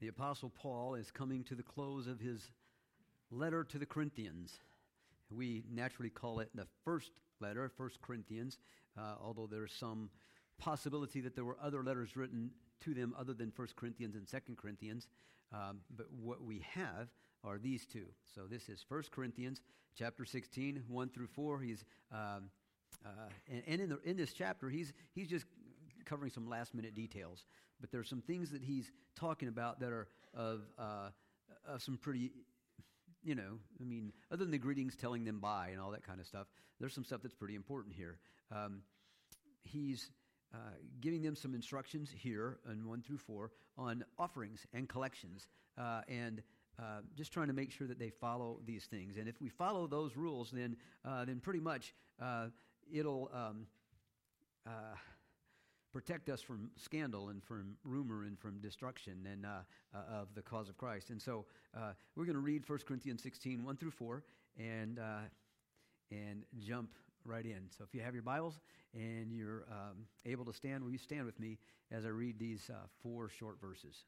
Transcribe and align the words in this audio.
the 0.00 0.08
Apostle 0.08 0.50
Paul 0.50 0.94
is 0.94 1.10
coming 1.10 1.44
to 1.44 1.54
the 1.54 1.62
close 1.62 2.06
of 2.06 2.20
his 2.20 2.50
letter 3.30 3.64
to 3.64 3.78
the 3.78 3.86
Corinthians. 3.86 4.58
We 5.30 5.62
naturally 5.70 6.10
call 6.10 6.40
it 6.40 6.50
the 6.54 6.66
first 6.84 7.12
letter, 7.40 7.70
First 7.76 8.00
Corinthians, 8.00 8.58
uh, 8.98 9.14
although 9.22 9.46
there's 9.46 9.72
some 9.72 10.10
possibility 10.58 11.20
that 11.20 11.34
there 11.34 11.44
were 11.44 11.56
other 11.62 11.82
letters 11.82 12.16
written 12.16 12.50
to 12.80 12.94
them 12.94 13.14
other 13.18 13.34
than 13.34 13.50
First 13.50 13.76
Corinthians 13.76 14.16
and 14.16 14.26
Second 14.26 14.56
Corinthians. 14.56 15.06
Um, 15.52 15.80
but 15.96 16.06
what 16.12 16.42
we 16.42 16.64
have 16.74 17.08
are 17.44 17.58
these 17.58 17.86
two. 17.86 18.06
So 18.34 18.42
this 18.48 18.68
is 18.68 18.84
First 18.88 19.10
Corinthians 19.10 19.60
chapter 19.96 20.24
16, 20.24 20.84
1 20.88 21.08
through 21.10 21.28
4. 21.28 21.60
He's 21.60 21.84
um, 22.10 22.50
uh, 23.04 23.28
and, 23.50 23.62
and 23.66 23.80
in, 23.80 23.88
the, 23.90 23.98
in 24.04 24.16
this 24.16 24.32
chapter, 24.32 24.68
he's, 24.68 24.92
he's 25.14 25.28
just 25.28 25.46
covering 26.04 26.30
some 26.30 26.48
last 26.48 26.74
minute 26.74 26.94
details. 26.94 27.44
But 27.80 27.90
there's 27.90 28.08
some 28.08 28.22
things 28.22 28.50
that 28.50 28.62
he's 28.62 28.90
talking 29.16 29.48
about 29.48 29.80
that 29.80 29.92
are 29.92 30.08
of, 30.34 30.62
uh, 30.78 31.08
of 31.66 31.82
some 31.82 31.96
pretty, 31.96 32.32
you 33.22 33.34
know, 33.34 33.58
I 33.80 33.84
mean, 33.84 34.12
other 34.30 34.44
than 34.44 34.52
the 34.52 34.58
greetings, 34.58 34.96
telling 34.96 35.24
them 35.24 35.40
bye 35.40 35.70
and 35.72 35.80
all 35.80 35.90
that 35.92 36.06
kind 36.06 36.20
of 36.20 36.26
stuff, 36.26 36.46
there's 36.78 36.94
some 36.94 37.04
stuff 37.04 37.20
that's 37.22 37.34
pretty 37.34 37.54
important 37.54 37.94
here. 37.94 38.18
Um, 38.52 38.82
he's 39.62 40.10
uh, 40.54 40.58
giving 41.00 41.22
them 41.22 41.36
some 41.36 41.54
instructions 41.54 42.10
here 42.10 42.58
in 42.70 42.86
1 42.86 43.02
through 43.02 43.18
4 43.18 43.50
on 43.78 44.04
offerings 44.18 44.66
and 44.72 44.88
collections 44.88 45.46
uh, 45.78 46.02
and 46.08 46.42
uh, 46.78 47.00
just 47.16 47.32
trying 47.32 47.48
to 47.48 47.52
make 47.52 47.70
sure 47.70 47.86
that 47.86 47.98
they 47.98 48.10
follow 48.10 48.58
these 48.64 48.84
things. 48.86 49.16
And 49.16 49.28
if 49.28 49.40
we 49.40 49.48
follow 49.48 49.86
those 49.86 50.16
rules, 50.16 50.50
then, 50.50 50.76
uh, 51.04 51.24
then 51.24 51.40
pretty 51.40 51.60
much 51.60 51.94
uh, 52.20 52.46
it'll 52.92 53.30
um, 53.34 53.66
uh, 54.66 54.94
protect 55.92 56.28
us 56.28 56.40
from 56.40 56.70
scandal 56.76 57.28
and 57.28 57.42
from 57.42 57.76
rumor 57.84 58.24
and 58.24 58.38
from 58.38 58.58
destruction 58.60 59.26
and 59.30 59.46
of 59.92 60.28
the 60.34 60.42
cause 60.42 60.68
of 60.68 60.76
Christ. 60.76 61.10
And 61.10 61.20
so 61.20 61.44
we're 62.16 62.24
going 62.24 62.34
to 62.34 62.40
read 62.40 62.68
1 62.68 62.78
Corinthians 62.86 63.22
16, 63.22 63.64
1 63.64 63.76
through 63.76 63.90
4, 63.90 64.22
and, 64.58 65.00
and 66.10 66.44
jump 66.58 66.90
right 67.24 67.44
in. 67.44 67.68
So 67.76 67.84
if 67.84 67.94
you 67.94 68.00
have 68.00 68.14
your 68.14 68.22
Bibles 68.22 68.60
and 68.94 69.32
you're 69.32 69.64
um, 69.70 70.06
able 70.24 70.44
to 70.46 70.52
stand, 70.52 70.82
will 70.84 70.92
you 70.92 70.98
stand 70.98 71.26
with 71.26 71.38
me 71.38 71.58
as 71.90 72.04
I 72.04 72.08
read 72.08 72.38
these 72.38 72.70
uh, 72.70 72.86
four 73.02 73.28
short 73.28 73.60
verses? 73.60 74.04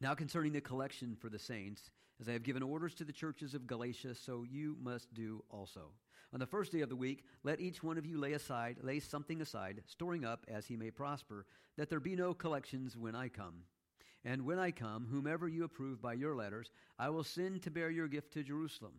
Now, 0.00 0.14
concerning 0.14 0.52
the 0.52 0.60
collection 0.60 1.16
for 1.20 1.28
the 1.28 1.38
saints, 1.38 1.90
as 2.20 2.28
I 2.28 2.32
have 2.32 2.42
given 2.42 2.62
orders 2.62 2.94
to 2.94 3.04
the 3.04 3.12
churches 3.12 3.54
of 3.54 3.66
Galatia, 3.66 4.14
so 4.14 4.44
you 4.48 4.76
must 4.82 5.12
do 5.12 5.42
also. 5.50 5.90
On 6.32 6.40
the 6.40 6.46
first 6.46 6.70
day 6.72 6.80
of 6.80 6.88
the 6.88 6.96
week, 6.96 7.24
let 7.42 7.60
each 7.60 7.82
one 7.82 7.98
of 7.98 8.06
you 8.06 8.18
lay 8.18 8.34
aside, 8.34 8.76
lay 8.82 9.00
something 9.00 9.40
aside, 9.40 9.82
storing 9.86 10.24
up 10.24 10.46
as 10.48 10.66
he 10.66 10.76
may 10.76 10.90
prosper, 10.90 11.44
that 11.76 11.90
there 11.90 12.00
be 12.00 12.14
no 12.14 12.34
collections 12.34 12.96
when 12.96 13.16
I 13.16 13.28
come. 13.28 13.64
And 14.24 14.44
when 14.44 14.58
I 14.58 14.70
come, 14.70 15.08
whomever 15.10 15.48
you 15.48 15.64
approve 15.64 16.00
by 16.00 16.12
your 16.12 16.36
letters, 16.36 16.70
I 16.98 17.08
will 17.08 17.24
send 17.24 17.62
to 17.62 17.70
bear 17.70 17.90
your 17.90 18.06
gift 18.06 18.32
to 18.34 18.42
Jerusalem. 18.42 18.92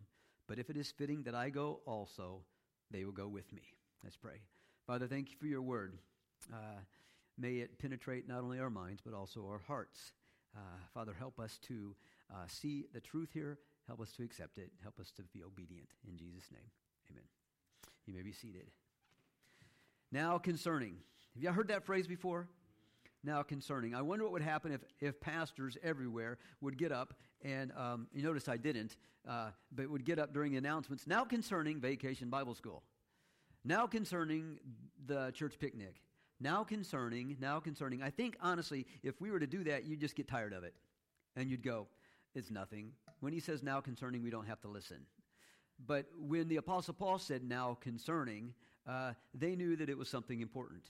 But 0.48 0.58
if 0.58 0.68
it 0.68 0.76
is 0.76 0.90
fitting 0.90 1.22
that 1.22 1.34
I 1.34 1.48
go 1.48 1.80
also, 1.86 2.42
they 2.90 3.04
will 3.04 3.12
go 3.12 3.28
with 3.28 3.52
me. 3.52 3.62
Let's 4.02 4.16
pray. 4.16 4.42
Father, 4.86 5.06
thank 5.06 5.30
you 5.30 5.36
for 5.38 5.46
your 5.46 5.62
word. 5.62 5.94
Uh, 6.52 6.80
may 7.38 7.54
it 7.54 7.78
penetrate 7.78 8.28
not 8.28 8.42
only 8.42 8.58
our 8.58 8.68
minds, 8.68 9.00
but 9.02 9.14
also 9.14 9.46
our 9.46 9.60
hearts. 9.66 10.12
Uh, 10.56 10.60
Father, 10.92 11.14
help 11.16 11.38
us 11.38 11.58
to 11.68 11.94
uh, 12.30 12.44
see 12.48 12.84
the 12.92 13.00
truth 13.00 13.30
here. 13.32 13.58
Help 13.86 14.00
us 14.00 14.12
to 14.12 14.24
accept 14.24 14.58
it. 14.58 14.70
Help 14.82 14.98
us 15.00 15.12
to 15.12 15.22
be 15.32 15.42
obedient. 15.42 15.88
In 16.06 16.16
Jesus' 16.16 16.50
name, 16.52 16.70
amen. 17.12 17.24
You 18.06 18.14
may 18.14 18.22
be 18.22 18.32
seated. 18.32 18.66
Now, 20.10 20.38
concerning. 20.38 20.96
Have 21.34 21.42
y'all 21.42 21.52
heard 21.52 21.68
that 21.68 21.84
phrase 21.84 22.06
before? 22.06 22.48
Now, 23.24 23.42
concerning. 23.42 23.94
I 23.94 24.02
wonder 24.02 24.24
what 24.24 24.32
would 24.32 24.42
happen 24.42 24.72
if, 24.72 24.80
if 25.00 25.20
pastors 25.20 25.76
everywhere 25.82 26.38
would 26.60 26.76
get 26.76 26.90
up 26.90 27.14
and 27.42 27.72
um, 27.76 28.08
you 28.12 28.22
notice 28.22 28.48
I 28.48 28.56
didn't, 28.56 28.96
uh, 29.28 29.50
but 29.70 29.88
would 29.88 30.04
get 30.04 30.18
up 30.18 30.32
during 30.32 30.52
the 30.52 30.58
announcements. 30.58 31.06
Now, 31.06 31.24
concerning 31.24 31.80
Vacation 31.80 32.30
Bible 32.30 32.54
School. 32.54 32.82
Now, 33.64 33.86
concerning 33.86 34.58
the 35.06 35.30
church 35.30 35.54
picnic 35.60 36.02
now 36.42 36.64
concerning, 36.64 37.36
now 37.40 37.60
concerning. 37.60 38.02
I 38.02 38.10
think, 38.10 38.36
honestly, 38.40 38.86
if 39.02 39.20
we 39.20 39.30
were 39.30 39.38
to 39.38 39.46
do 39.46 39.62
that, 39.64 39.84
you'd 39.84 40.00
just 40.00 40.16
get 40.16 40.26
tired 40.26 40.52
of 40.52 40.64
it. 40.64 40.74
And 41.36 41.48
you'd 41.48 41.62
go, 41.62 41.86
it's 42.34 42.50
nothing. 42.50 42.92
When 43.20 43.32
he 43.32 43.40
says 43.40 43.62
now 43.62 43.80
concerning, 43.80 44.22
we 44.22 44.30
don't 44.30 44.46
have 44.46 44.60
to 44.62 44.68
listen. 44.68 45.06
But 45.86 46.06
when 46.18 46.48
the 46.48 46.56
Apostle 46.56 46.94
Paul 46.94 47.18
said 47.18 47.42
now 47.42 47.76
concerning, 47.80 48.54
uh, 48.86 49.12
they 49.34 49.56
knew 49.56 49.76
that 49.76 49.88
it 49.88 49.98
was 49.98 50.08
something 50.08 50.40
important. 50.40 50.82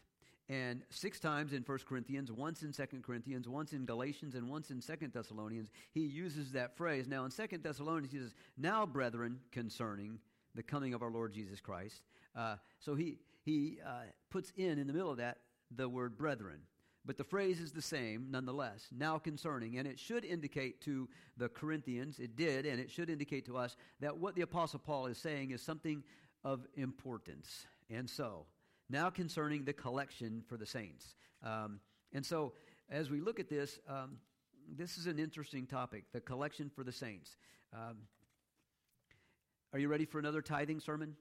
And 0.48 0.82
six 0.90 1.20
times 1.20 1.52
in 1.52 1.62
1 1.62 1.78
Corinthians, 1.88 2.30
once 2.30 2.62
in 2.62 2.72
2 2.72 2.84
Corinthians, 3.02 3.48
once 3.48 3.72
in 3.72 3.86
Galatians, 3.86 4.34
and 4.34 4.50
once 4.50 4.70
in 4.70 4.80
2 4.80 5.08
Thessalonians, 5.08 5.70
he 5.92 6.00
uses 6.00 6.52
that 6.52 6.76
phrase. 6.76 7.08
Now, 7.08 7.24
in 7.24 7.30
2 7.30 7.58
Thessalonians, 7.58 8.12
he 8.12 8.18
says, 8.18 8.34
Now, 8.58 8.84
brethren, 8.84 9.38
concerning 9.50 10.18
the 10.54 10.62
coming 10.62 10.94
of 10.94 11.02
our 11.02 11.10
Lord 11.10 11.32
Jesus 11.32 11.60
Christ. 11.60 12.02
Uh, 12.36 12.56
so 12.80 12.94
he, 12.94 13.18
he 13.44 13.78
uh, 13.86 14.02
puts 14.30 14.52
in, 14.56 14.78
in 14.78 14.86
the 14.86 14.92
middle 14.92 15.10
of 15.10 15.18
that, 15.18 15.38
the 15.74 15.88
word 15.88 16.18
brethren. 16.18 16.60
But 17.04 17.16
the 17.16 17.24
phrase 17.24 17.60
is 17.60 17.72
the 17.72 17.82
same 17.82 18.28
nonetheless, 18.30 18.86
now 18.96 19.18
concerning. 19.18 19.78
And 19.78 19.88
it 19.88 19.98
should 19.98 20.24
indicate 20.24 20.80
to 20.82 21.08
the 21.36 21.48
Corinthians, 21.48 22.18
it 22.18 22.36
did, 22.36 22.64
and 22.64 22.78
it 22.78 22.90
should 22.90 23.10
indicate 23.10 23.46
to 23.46 23.56
us 23.56 23.76
that 24.00 24.18
what 24.18 24.34
the 24.34 24.42
Apostle 24.42 24.78
Paul 24.78 25.06
is 25.06 25.18
saying 25.18 25.50
is 25.50 25.60
something 25.60 26.04
of 26.44 26.66
importance. 26.74 27.66
And 27.90 28.08
so, 28.08 28.46
now 28.88 29.10
concerning 29.10 29.64
the 29.64 29.72
collection 29.72 30.42
for 30.46 30.56
the 30.56 30.66
saints. 30.66 31.16
Um, 31.42 31.80
and 32.12 32.24
so, 32.24 32.52
as 32.88 33.10
we 33.10 33.20
look 33.20 33.40
at 33.40 33.48
this, 33.48 33.80
um, 33.88 34.18
this 34.68 34.96
is 34.96 35.06
an 35.06 35.18
interesting 35.18 35.66
topic 35.66 36.04
the 36.12 36.20
collection 36.20 36.70
for 36.70 36.84
the 36.84 36.92
saints. 36.92 37.36
Um, 37.72 37.96
are 39.72 39.78
you 39.78 39.88
ready 39.88 40.04
for 40.04 40.18
another 40.18 40.42
tithing 40.42 40.78
sermon? 40.78 41.16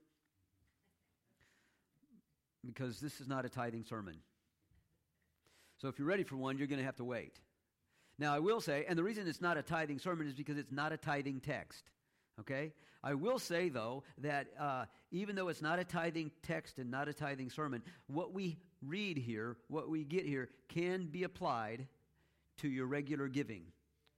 because 2.65 2.99
this 2.99 3.19
is 3.19 3.27
not 3.27 3.45
a 3.45 3.49
tithing 3.49 3.83
sermon. 3.83 4.15
So 5.81 5.87
if 5.87 5.97
you're 5.97 6.07
ready 6.07 6.23
for 6.23 6.37
one, 6.37 6.59
you're 6.59 6.67
going 6.67 6.79
to 6.79 6.85
have 6.85 6.97
to 6.97 7.03
wait. 7.03 7.39
Now, 8.19 8.35
I 8.35 8.39
will 8.39 8.61
say, 8.61 8.85
and 8.87 8.97
the 8.97 9.03
reason 9.03 9.27
it's 9.27 9.41
not 9.41 9.57
a 9.57 9.63
tithing 9.63 9.97
sermon 9.97 10.27
is 10.27 10.35
because 10.35 10.57
it's 10.57 10.71
not 10.71 10.93
a 10.93 10.97
tithing 10.97 11.39
text. 11.39 11.89
Okay? 12.39 12.73
I 13.03 13.15
will 13.15 13.39
say, 13.39 13.69
though, 13.69 14.03
that 14.19 14.47
uh, 14.59 14.85
even 15.11 15.35
though 15.35 15.47
it's 15.47 15.61
not 15.61 15.79
a 15.79 15.83
tithing 15.83 16.29
text 16.43 16.77
and 16.77 16.91
not 16.91 17.07
a 17.07 17.13
tithing 17.13 17.49
sermon, 17.49 17.81
what 18.05 18.31
we 18.31 18.59
read 18.85 19.17
here, 19.17 19.57
what 19.69 19.89
we 19.89 20.03
get 20.03 20.23
here, 20.23 20.49
can 20.69 21.07
be 21.07 21.23
applied 21.23 21.87
to 22.59 22.69
your 22.69 22.85
regular 22.85 23.27
giving 23.27 23.63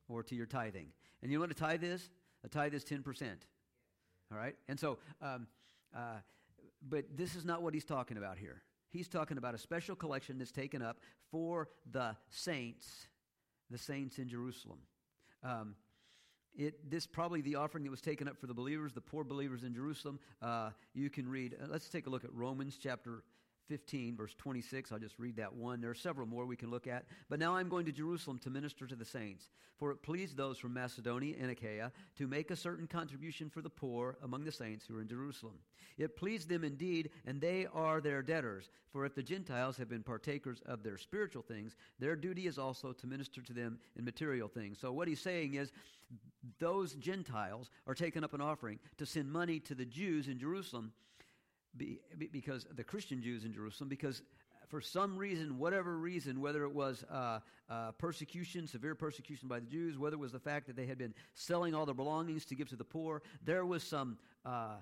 or 0.09 0.21
to 0.21 0.35
your 0.35 0.45
tithing. 0.45 0.87
And 1.21 1.31
you 1.31 1.37
know 1.37 1.41
what 1.41 1.51
a 1.51 1.53
tithe 1.53 1.83
is? 1.83 2.09
A 2.43 2.49
tithe 2.49 2.73
is 2.73 2.83
10%. 2.83 3.05
All 4.33 4.37
right? 4.37 4.55
And 4.67 4.77
so, 4.77 4.97
um, 5.21 5.47
uh, 5.95 6.17
but 6.89 7.05
this 7.15 7.35
is 7.35 7.45
not 7.45 7.61
what 7.61 7.73
he's 7.73 7.85
talking 7.85 8.17
about 8.17 8.37
here. 8.37 8.63
He's 8.93 9.07
talking 9.07 9.39
about 9.39 9.55
a 9.55 9.57
special 9.57 9.95
collection 9.95 10.37
that's 10.37 10.51
taken 10.51 10.83
up 10.83 10.97
for 11.31 11.67
the 11.91 12.15
saints, 12.29 13.07
the 13.71 13.77
saints 13.77 14.19
in 14.19 14.29
Jerusalem. 14.29 14.77
Um, 15.43 15.75
it, 16.55 16.91
this 16.91 17.07
probably 17.07 17.41
the 17.41 17.55
offering 17.55 17.83
that 17.85 17.89
was 17.89 18.01
taken 18.01 18.27
up 18.27 18.37
for 18.39 18.45
the 18.45 18.53
believers, 18.53 18.93
the 18.93 19.01
poor 19.01 19.23
believers 19.23 19.63
in 19.63 19.73
Jerusalem. 19.73 20.19
Uh, 20.43 20.69
you 20.93 21.09
can 21.09 21.27
read. 21.27 21.55
Uh, 21.59 21.65
let's 21.69 21.89
take 21.89 22.05
a 22.05 22.09
look 22.11 22.23
at 22.23 22.31
Romans 22.35 22.77
chapter 22.79 23.23
15, 23.67 24.15
verse 24.15 24.33
26. 24.35 24.91
I'll 24.91 24.99
just 24.99 25.19
read 25.19 25.37
that 25.37 25.53
one. 25.53 25.81
There 25.81 25.89
are 25.91 25.95
several 25.95 26.27
more 26.27 26.45
we 26.45 26.55
can 26.55 26.71
look 26.71 26.87
at. 26.87 27.05
But 27.29 27.39
now 27.39 27.55
I'm 27.55 27.69
going 27.69 27.85
to 27.85 27.91
Jerusalem 27.91 28.39
to 28.39 28.49
minister 28.49 28.85
to 28.87 28.95
the 28.95 29.05
saints. 29.05 29.49
For 29.77 29.91
it 29.91 30.03
pleased 30.03 30.37
those 30.37 30.57
from 30.57 30.73
Macedonia 30.73 31.35
and 31.39 31.49
Achaia 31.51 31.91
to 32.17 32.27
make 32.27 32.51
a 32.51 32.55
certain 32.55 32.87
contribution 32.87 33.49
for 33.49 33.61
the 33.61 33.69
poor 33.69 34.17
among 34.23 34.43
the 34.43 34.51
saints 34.51 34.85
who 34.85 34.97
are 34.97 35.01
in 35.01 35.07
Jerusalem. 35.07 35.55
It 35.97 36.15
pleased 36.15 36.49
them 36.49 36.63
indeed, 36.63 37.09
and 37.25 37.39
they 37.39 37.67
are 37.73 38.01
their 38.01 38.21
debtors. 38.21 38.69
For 38.91 39.05
if 39.05 39.15
the 39.15 39.23
Gentiles 39.23 39.77
have 39.77 39.89
been 39.89 40.03
partakers 40.03 40.61
of 40.65 40.83
their 40.83 40.97
spiritual 40.97 41.43
things, 41.43 41.75
their 41.99 42.15
duty 42.15 42.47
is 42.47 42.57
also 42.57 42.93
to 42.93 43.07
minister 43.07 43.41
to 43.41 43.53
them 43.53 43.79
in 43.97 44.05
material 44.05 44.47
things. 44.47 44.79
So 44.79 44.91
what 44.91 45.07
he's 45.07 45.21
saying 45.21 45.55
is, 45.55 45.71
those 46.59 46.93
Gentiles 46.93 47.69
are 47.87 47.95
taking 47.95 48.23
up 48.23 48.33
an 48.33 48.41
offering 48.41 48.79
to 48.97 49.05
send 49.05 49.31
money 49.31 49.59
to 49.61 49.75
the 49.75 49.85
Jews 49.85 50.27
in 50.27 50.37
Jerusalem 50.37 50.91
be, 51.75 51.99
because 52.31 52.65
the 52.75 52.83
Christian 52.83 53.21
Jews 53.21 53.45
in 53.45 53.53
Jerusalem, 53.53 53.89
because 53.89 54.21
for 54.67 54.81
some 54.81 55.17
reason, 55.17 55.57
whatever 55.57 55.97
reason, 55.97 56.41
whether 56.41 56.63
it 56.63 56.73
was 56.73 57.03
uh, 57.11 57.39
uh, 57.69 57.91
persecution, 57.97 58.67
severe 58.67 58.95
persecution 58.95 59.47
by 59.47 59.59
the 59.59 59.67
Jews, 59.67 59.97
whether 59.97 60.15
it 60.15 60.19
was 60.19 60.31
the 60.31 60.39
fact 60.39 60.67
that 60.67 60.75
they 60.75 60.85
had 60.85 60.97
been 60.97 61.13
selling 61.33 61.75
all 61.75 61.85
their 61.85 61.95
belongings 61.95 62.45
to 62.45 62.55
give 62.55 62.69
to 62.69 62.75
the 62.75 62.83
poor, 62.83 63.21
there 63.43 63.65
was 63.65 63.83
some 63.83 64.17
uh, 64.45 64.77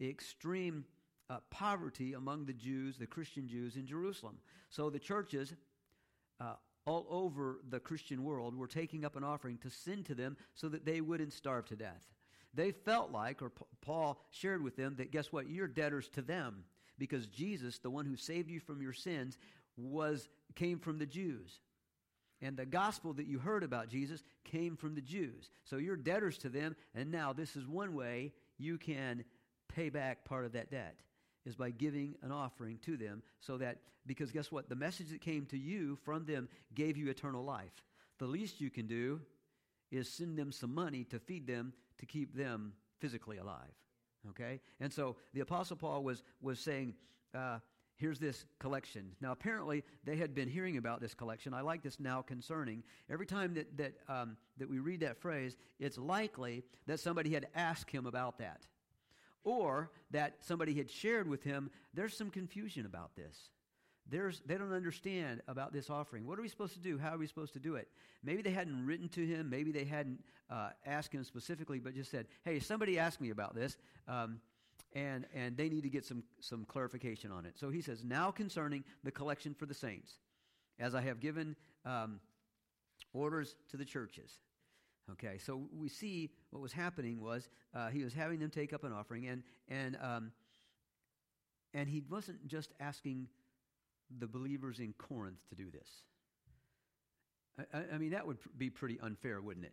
extreme 0.00 0.84
uh, 1.30 1.38
poverty 1.50 2.14
among 2.14 2.44
the 2.44 2.52
Jews, 2.52 2.98
the 2.98 3.06
Christian 3.06 3.48
Jews 3.48 3.76
in 3.76 3.86
Jerusalem. 3.86 4.36
So 4.68 4.90
the 4.90 4.98
churches 4.98 5.54
uh, 6.40 6.54
all 6.86 7.06
over 7.08 7.60
the 7.68 7.80
Christian 7.80 8.24
world 8.24 8.56
were 8.56 8.66
taking 8.66 9.04
up 9.04 9.16
an 9.16 9.24
offering 9.24 9.58
to 9.58 9.70
send 9.70 10.06
to 10.06 10.14
them 10.14 10.36
so 10.54 10.68
that 10.68 10.84
they 10.84 11.00
wouldn't 11.00 11.32
starve 11.32 11.66
to 11.66 11.76
death. 11.76 12.06
They 12.52 12.72
felt 12.72 13.12
like, 13.12 13.42
or 13.42 13.52
Paul 13.80 14.20
shared 14.30 14.62
with 14.62 14.76
them, 14.76 14.96
that 14.96 15.12
guess 15.12 15.32
what? 15.32 15.48
You're 15.48 15.68
debtors 15.68 16.08
to 16.10 16.22
them 16.22 16.64
because 16.98 17.26
Jesus, 17.26 17.78
the 17.78 17.90
one 17.90 18.06
who 18.06 18.16
saved 18.16 18.50
you 18.50 18.60
from 18.60 18.82
your 18.82 18.92
sins, 18.92 19.38
was 19.76 20.28
came 20.54 20.78
from 20.78 20.98
the 20.98 21.06
Jews. 21.06 21.60
and 22.42 22.56
the 22.56 22.66
gospel 22.66 23.12
that 23.14 23.26
you 23.26 23.38
heard 23.38 23.62
about 23.62 23.88
Jesus 23.88 24.22
came 24.44 24.76
from 24.76 24.94
the 24.94 25.00
Jews. 25.00 25.50
So 25.64 25.76
you're 25.76 25.96
debtors 25.96 26.38
to 26.38 26.48
them, 26.48 26.74
and 26.94 27.10
now 27.10 27.32
this 27.32 27.56
is 27.56 27.66
one 27.66 27.94
way 27.94 28.32
you 28.58 28.78
can 28.78 29.24
pay 29.68 29.90
back 29.90 30.24
part 30.24 30.44
of 30.44 30.52
that 30.52 30.70
debt 30.70 30.96
is 31.46 31.54
by 31.54 31.70
giving 31.70 32.14
an 32.22 32.32
offering 32.32 32.78
to 32.84 32.96
them 32.96 33.22
so 33.40 33.56
that 33.58 33.78
because 34.06 34.32
guess 34.32 34.50
what 34.50 34.68
the 34.68 34.74
message 34.74 35.10
that 35.10 35.20
came 35.20 35.46
to 35.46 35.56
you 35.58 35.96
from 36.04 36.24
them 36.24 36.48
gave 36.74 36.96
you 36.96 37.08
eternal 37.08 37.44
life 37.44 37.84
the 38.18 38.26
least 38.26 38.60
you 38.60 38.68
can 38.68 38.86
do 38.86 39.20
is 39.90 40.08
send 40.08 40.36
them 40.36 40.50
some 40.50 40.74
money 40.74 41.04
to 41.04 41.18
feed 41.18 41.46
them 41.46 41.72
to 42.00 42.06
keep 42.06 42.34
them 42.34 42.72
physically 42.98 43.38
alive 43.38 43.72
okay? 44.28 44.60
And 44.80 44.92
so 44.92 45.16
the 45.34 45.40
apostle 45.40 45.76
paul 45.76 46.02
was 46.02 46.22
was 46.40 46.58
saying 46.58 46.94
uh, 47.34 47.58
here's 47.96 48.18
this 48.18 48.44
collection. 48.58 49.12
Now 49.20 49.32
apparently 49.32 49.84
they 50.04 50.16
had 50.16 50.34
been 50.34 50.48
hearing 50.48 50.76
about 50.76 51.00
this 51.00 51.14
collection. 51.14 51.54
I 51.54 51.60
like 51.60 51.82
this 51.82 52.00
now 52.00 52.22
concerning. 52.22 52.82
Every 53.10 53.26
time 53.26 53.54
that 53.54 53.76
that 53.76 53.92
um, 54.08 54.36
that 54.58 54.68
we 54.68 54.78
read 54.78 55.00
that 55.00 55.20
phrase 55.20 55.56
it's 55.78 55.98
likely 55.98 56.64
that 56.86 57.00
somebody 57.00 57.32
had 57.32 57.46
asked 57.54 57.90
him 57.90 58.06
about 58.06 58.38
that 58.38 58.66
or 59.44 59.90
that 60.10 60.36
somebody 60.40 60.74
had 60.74 60.90
shared 60.90 61.26
with 61.26 61.42
him 61.42 61.70
there's 61.94 62.14
some 62.14 62.30
confusion 62.30 62.84
about 62.84 63.16
this 63.16 63.48
there's, 64.10 64.42
they 64.44 64.56
don't 64.56 64.72
understand 64.72 65.40
about 65.48 65.72
this 65.72 65.88
offering. 65.88 66.26
What 66.26 66.38
are 66.38 66.42
we 66.42 66.48
supposed 66.48 66.74
to 66.74 66.80
do? 66.80 66.98
How 66.98 67.14
are 67.14 67.18
we 67.18 67.26
supposed 67.26 67.52
to 67.52 67.60
do 67.60 67.76
it? 67.76 67.88
Maybe 68.22 68.42
they 68.42 68.50
hadn't 68.50 68.84
written 68.84 69.08
to 69.10 69.24
him. 69.24 69.48
Maybe 69.48 69.72
they 69.72 69.84
hadn't 69.84 70.22
uh, 70.50 70.70
asked 70.84 71.12
him 71.12 71.24
specifically, 71.24 71.78
but 71.78 71.94
just 71.94 72.10
said, 72.10 72.26
hey, 72.44 72.58
somebody 72.58 72.98
asked 72.98 73.20
me 73.20 73.30
about 73.30 73.54
this, 73.54 73.76
um, 74.08 74.40
and, 74.94 75.26
and 75.34 75.56
they 75.56 75.68
need 75.68 75.82
to 75.82 75.90
get 75.90 76.04
some, 76.04 76.24
some 76.40 76.64
clarification 76.64 77.30
on 77.30 77.46
it. 77.46 77.58
So 77.58 77.70
he 77.70 77.80
says, 77.80 78.02
now 78.02 78.30
concerning 78.30 78.84
the 79.04 79.10
collection 79.10 79.54
for 79.54 79.66
the 79.66 79.74
saints, 79.74 80.18
as 80.78 80.94
I 80.94 81.02
have 81.02 81.20
given 81.20 81.54
um, 81.84 82.20
orders 83.12 83.54
to 83.70 83.76
the 83.76 83.84
churches. 83.84 84.40
Okay, 85.12 85.38
so 85.38 85.62
we 85.76 85.88
see 85.88 86.30
what 86.50 86.62
was 86.62 86.72
happening 86.72 87.20
was 87.20 87.48
uh, 87.74 87.88
he 87.88 88.04
was 88.04 88.14
having 88.14 88.38
them 88.38 88.50
take 88.50 88.72
up 88.72 88.84
an 88.84 88.92
offering, 88.92 89.26
and 89.26 89.42
and 89.68 89.98
um, 90.00 90.30
and 91.74 91.88
he 91.88 92.00
wasn't 92.08 92.46
just 92.46 92.72
asking 92.78 93.26
the 94.18 94.26
believers 94.26 94.78
in 94.78 94.92
Corinth 94.94 95.38
to 95.48 95.54
do 95.54 95.70
this. 95.70 95.88
I, 97.72 97.94
I, 97.94 97.98
mean, 97.98 98.10
that 98.10 98.26
would 98.26 98.38
be 98.56 98.70
pretty 98.70 98.98
unfair, 99.00 99.40
wouldn't 99.40 99.66
it? 99.66 99.72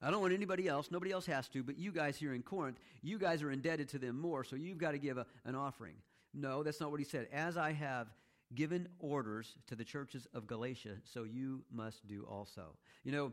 I 0.00 0.10
don't 0.10 0.20
want 0.20 0.32
anybody 0.32 0.68
else. 0.68 0.90
Nobody 0.90 1.10
else 1.10 1.26
has 1.26 1.48
to, 1.48 1.62
but 1.62 1.78
you 1.78 1.90
guys 1.90 2.16
here 2.16 2.32
in 2.32 2.42
Corinth, 2.42 2.78
you 3.02 3.18
guys 3.18 3.42
are 3.42 3.50
indebted 3.50 3.88
to 3.90 3.98
them 3.98 4.18
more, 4.18 4.44
so 4.44 4.56
you've 4.56 4.78
got 4.78 4.92
to 4.92 4.98
give 4.98 5.18
a, 5.18 5.26
an 5.44 5.54
offering. 5.54 5.94
No, 6.32 6.62
that's 6.62 6.80
not 6.80 6.90
what 6.90 7.00
he 7.00 7.04
said. 7.04 7.26
As 7.32 7.56
I 7.56 7.72
have 7.72 8.08
given 8.54 8.88
orders 9.00 9.56
to 9.66 9.74
the 9.74 9.84
churches 9.84 10.26
of 10.34 10.46
Galatia, 10.46 10.96
so 11.04 11.24
you 11.24 11.62
must 11.72 12.06
do 12.06 12.26
also. 12.30 12.76
You 13.04 13.12
know, 13.12 13.32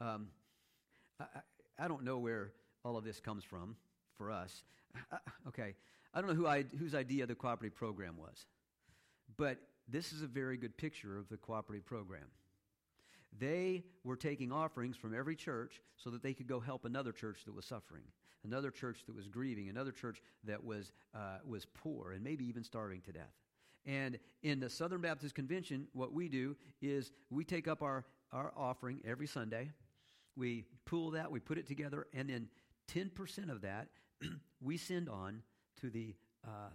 um, 0.00 0.28
I, 1.18 1.24
I, 1.78 1.88
don't 1.88 2.04
know 2.04 2.18
where 2.18 2.52
all 2.84 2.96
of 2.96 3.04
this 3.04 3.20
comes 3.20 3.42
from 3.42 3.76
for 4.16 4.30
us. 4.30 4.64
I, 5.12 5.18
okay, 5.48 5.74
I 6.12 6.20
don't 6.20 6.28
know 6.28 6.36
who 6.36 6.46
I, 6.46 6.64
whose 6.78 6.94
idea 6.94 7.26
the 7.26 7.34
cooperative 7.34 7.76
program 7.76 8.16
was, 8.18 8.46
but 9.36 9.58
this 9.88 10.12
is 10.12 10.22
a 10.22 10.26
very 10.26 10.56
good 10.56 10.76
picture 10.76 11.18
of 11.18 11.28
the 11.28 11.36
cooperative 11.36 11.84
program. 11.84 12.26
They 13.38 13.84
were 14.04 14.16
taking 14.16 14.52
offerings 14.52 14.96
from 14.96 15.14
every 15.14 15.36
church 15.36 15.80
so 15.96 16.10
that 16.10 16.22
they 16.22 16.34
could 16.34 16.46
go 16.46 16.60
help 16.60 16.84
another 16.84 17.12
church 17.12 17.44
that 17.46 17.54
was 17.54 17.64
suffering, 17.64 18.02
another 18.44 18.70
church 18.70 19.04
that 19.06 19.16
was 19.16 19.26
grieving, 19.26 19.68
another 19.68 19.92
church 19.92 20.20
that 20.44 20.62
was, 20.62 20.92
uh, 21.14 21.38
was 21.46 21.66
poor 21.74 22.12
and 22.12 22.22
maybe 22.22 22.44
even 22.44 22.62
starving 22.62 23.00
to 23.02 23.12
death. 23.12 23.32
And 23.84 24.18
in 24.42 24.60
the 24.60 24.70
Southern 24.70 25.00
Baptist 25.00 25.34
Convention, 25.34 25.88
what 25.92 26.12
we 26.12 26.28
do 26.28 26.56
is 26.80 27.10
we 27.30 27.44
take 27.44 27.66
up 27.66 27.82
our, 27.82 28.04
our 28.32 28.52
offering 28.56 29.00
every 29.04 29.26
Sunday. 29.26 29.70
We 30.36 30.66
pool 30.84 31.10
that, 31.12 31.30
we 31.30 31.40
put 31.40 31.58
it 31.58 31.66
together, 31.66 32.06
and 32.14 32.28
then 32.28 32.48
10% 32.94 33.50
of 33.50 33.62
that 33.62 33.88
we 34.60 34.76
send 34.76 35.08
on 35.08 35.42
to 35.80 35.90
the 35.90 36.14
uh, 36.46 36.70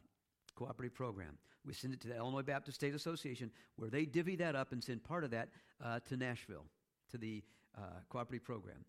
cooperative 0.58 0.96
program. 0.96 1.38
We 1.66 1.74
send 1.74 1.94
it 1.94 2.02
to 2.02 2.08
the 2.08 2.18
Illinois 2.18 2.42
Baptist 2.42 2.76
State 2.76 2.96
Association, 2.96 3.52
where 3.76 3.90
they 3.90 4.06
divvy 4.06 4.36
that 4.38 4.56
up 4.56 4.72
and 4.72 4.84
send 4.84 5.04
part 5.04 5.24
of 5.24 5.32
that 5.32 5.50
uh, 5.84 6.00
to 6.08 6.18
Nashville, 6.18 6.66
to 7.12 7.18
the 7.18 7.44
uh, 7.78 7.82
cooperative 8.10 8.44
program. 8.44 8.86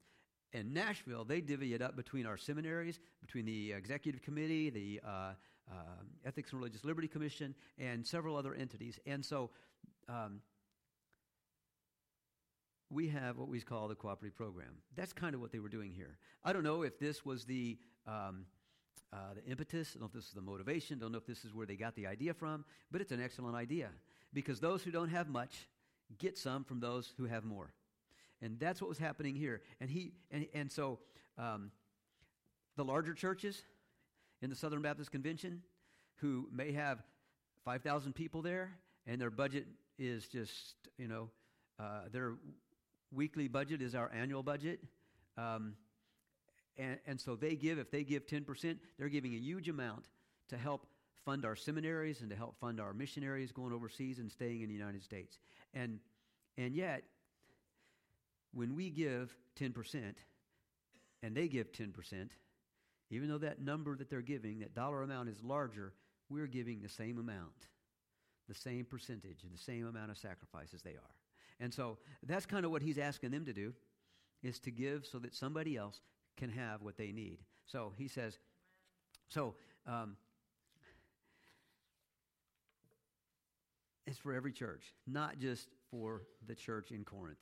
In 0.52 0.72
Nashville, 0.72 1.24
they 1.24 1.40
divvy 1.40 1.74
it 1.74 1.82
up 1.82 1.94
between 1.94 2.24
our 2.24 2.38
seminaries, 2.38 2.98
between 3.20 3.44
the 3.44 3.72
executive 3.72 4.22
committee, 4.22 4.70
the 4.70 5.00
uh, 5.06 5.32
uh 5.70 5.74
Ethics 6.24 6.52
and 6.52 6.60
Religious 6.60 6.84
Liberty 6.84 7.08
Commission, 7.08 7.54
and 7.78 8.06
several 8.06 8.34
other 8.34 8.54
entities. 8.54 8.98
And 9.06 9.22
so 9.22 9.50
um, 10.08 10.40
we 12.90 13.08
have 13.08 13.36
what 13.36 13.48
we 13.48 13.60
call 13.60 13.88
the 13.88 13.94
cooperative 13.94 14.36
program. 14.36 14.78
That's 14.96 15.12
kind 15.12 15.34
of 15.34 15.40
what 15.40 15.52
they 15.52 15.58
were 15.58 15.68
doing 15.68 15.92
here. 15.92 16.16
I 16.42 16.52
don't 16.52 16.62
know 16.64 16.82
if 16.82 16.98
this 16.98 17.24
was 17.24 17.44
the 17.44 17.78
um, 18.06 18.46
uh, 19.12 19.34
the 19.34 19.50
impetus. 19.50 19.92
I 19.94 20.00
don't 20.00 20.02
know 20.02 20.06
if 20.06 20.12
this 20.12 20.24
is 20.24 20.34
the 20.34 20.40
motivation. 20.40 20.98
Don't 20.98 21.12
know 21.12 21.18
if 21.18 21.26
this 21.26 21.44
is 21.44 21.54
where 21.54 21.66
they 21.66 21.76
got 21.76 21.94
the 21.94 22.06
idea 22.06 22.34
from, 22.34 22.64
but 22.90 23.00
it's 23.00 23.12
an 23.12 23.22
excellent 23.22 23.56
idea 23.56 23.88
because 24.32 24.60
those 24.60 24.82
who 24.82 24.90
don't 24.90 25.08
have 25.08 25.28
much 25.28 25.68
get 26.18 26.38
some 26.38 26.64
from 26.64 26.80
those 26.80 27.12
who 27.16 27.24
have 27.24 27.44
more, 27.44 27.72
and 28.40 28.58
that's 28.58 28.80
what 28.80 28.88
was 28.88 28.98
happening 28.98 29.34
here. 29.34 29.62
And 29.80 29.90
he 29.90 30.12
and 30.30 30.46
and 30.54 30.70
so 30.70 30.98
um, 31.36 31.70
the 32.76 32.84
larger 32.84 33.14
churches 33.14 33.62
in 34.42 34.50
the 34.50 34.56
Southern 34.56 34.82
Baptist 34.82 35.10
Convention, 35.10 35.62
who 36.16 36.48
may 36.52 36.72
have 36.72 37.02
five 37.64 37.82
thousand 37.82 38.14
people 38.14 38.42
there, 38.42 38.70
and 39.06 39.20
their 39.20 39.30
budget 39.30 39.66
is 39.98 40.28
just 40.28 40.74
you 40.96 41.08
know 41.08 41.28
uh, 41.78 42.02
their 42.12 42.34
weekly 43.12 43.48
budget 43.48 43.82
is 43.82 43.94
our 43.94 44.10
annual 44.12 44.42
budget. 44.42 44.80
Um, 45.36 45.74
and, 46.78 46.98
and 47.06 47.20
so 47.20 47.34
they 47.34 47.56
give, 47.56 47.78
if 47.78 47.90
they 47.90 48.04
give 48.04 48.26
10%, 48.26 48.78
they're 48.98 49.08
giving 49.08 49.34
a 49.34 49.38
huge 49.38 49.69
amount 49.69 50.06
to 50.48 50.56
help 50.56 50.86
fund 51.25 51.44
our 51.44 51.56
seminaries 51.56 52.20
and 52.20 52.30
to 52.30 52.36
help 52.36 52.56
fund 52.58 52.80
our 52.80 52.94
missionaries 52.94 53.52
going 53.52 53.72
overseas 53.72 54.19
and 54.19 54.30
staying 54.30 54.62
in 54.62 54.69
the 54.69 54.75
United 54.75 55.02
States. 55.02 55.38
And, 55.75 55.98
and 56.56 56.75
yet, 56.75 57.02
when 58.54 58.75
we 58.76 58.90
give 58.90 59.36
10% 59.60 60.14
and 61.22 61.36
they 61.36 61.48
give 61.48 61.72
10%, 61.72 61.92
even 63.10 63.28
though 63.28 63.38
that 63.38 63.60
number 63.60 63.96
that 63.96 64.08
they're 64.08 64.22
giving, 64.22 64.60
that 64.60 64.75
dollar 64.75 65.02
amount 65.02 65.28
is 65.28 65.42
larger, 65.42 65.92
we're 66.30 66.46
giving 66.46 66.80
the 66.80 66.88
same 66.88 67.19
amount, 67.19 67.66
the 68.48 68.54
same 68.54 68.84
percentage, 68.84 69.42
and 69.42 69.52
the 69.52 69.58
same 69.58 69.86
amount 69.86 70.10
of 70.10 70.19
sacrifice 70.19 70.72
as 70.75 70.82
they 70.82 70.90
are. 70.90 71.14
And 71.61 71.75
so 71.75 71.99
that's 72.23 72.47
kind 72.47 72.64
of 72.64 72.70
what 72.70 72.82
he's 72.82 72.99
asking 72.99 73.30
them 73.32 73.44
to 73.47 73.52
do, 73.52 73.73
is 74.42 74.61
to 74.61 74.70
give 74.70 75.06
so 75.06 75.18
that 75.18 75.35
somebody 75.35 75.76
else 75.76 76.00
can 76.38 76.50
have 76.50 76.80
what 76.80 76.97
they 76.97 77.12
need. 77.12 77.40
So 77.66 77.92
he 77.99 78.09
says, 78.09 78.38
so 79.28 79.54
um, 79.87 80.16
it's 84.07 84.18
for 84.18 84.33
every 84.33 84.52
church, 84.52 84.95
not 85.07 85.38
just 85.38 85.68
for 85.90 86.23
the 86.47 86.54
church 86.54 86.90
in 86.90 87.04
Corinth. 87.04 87.38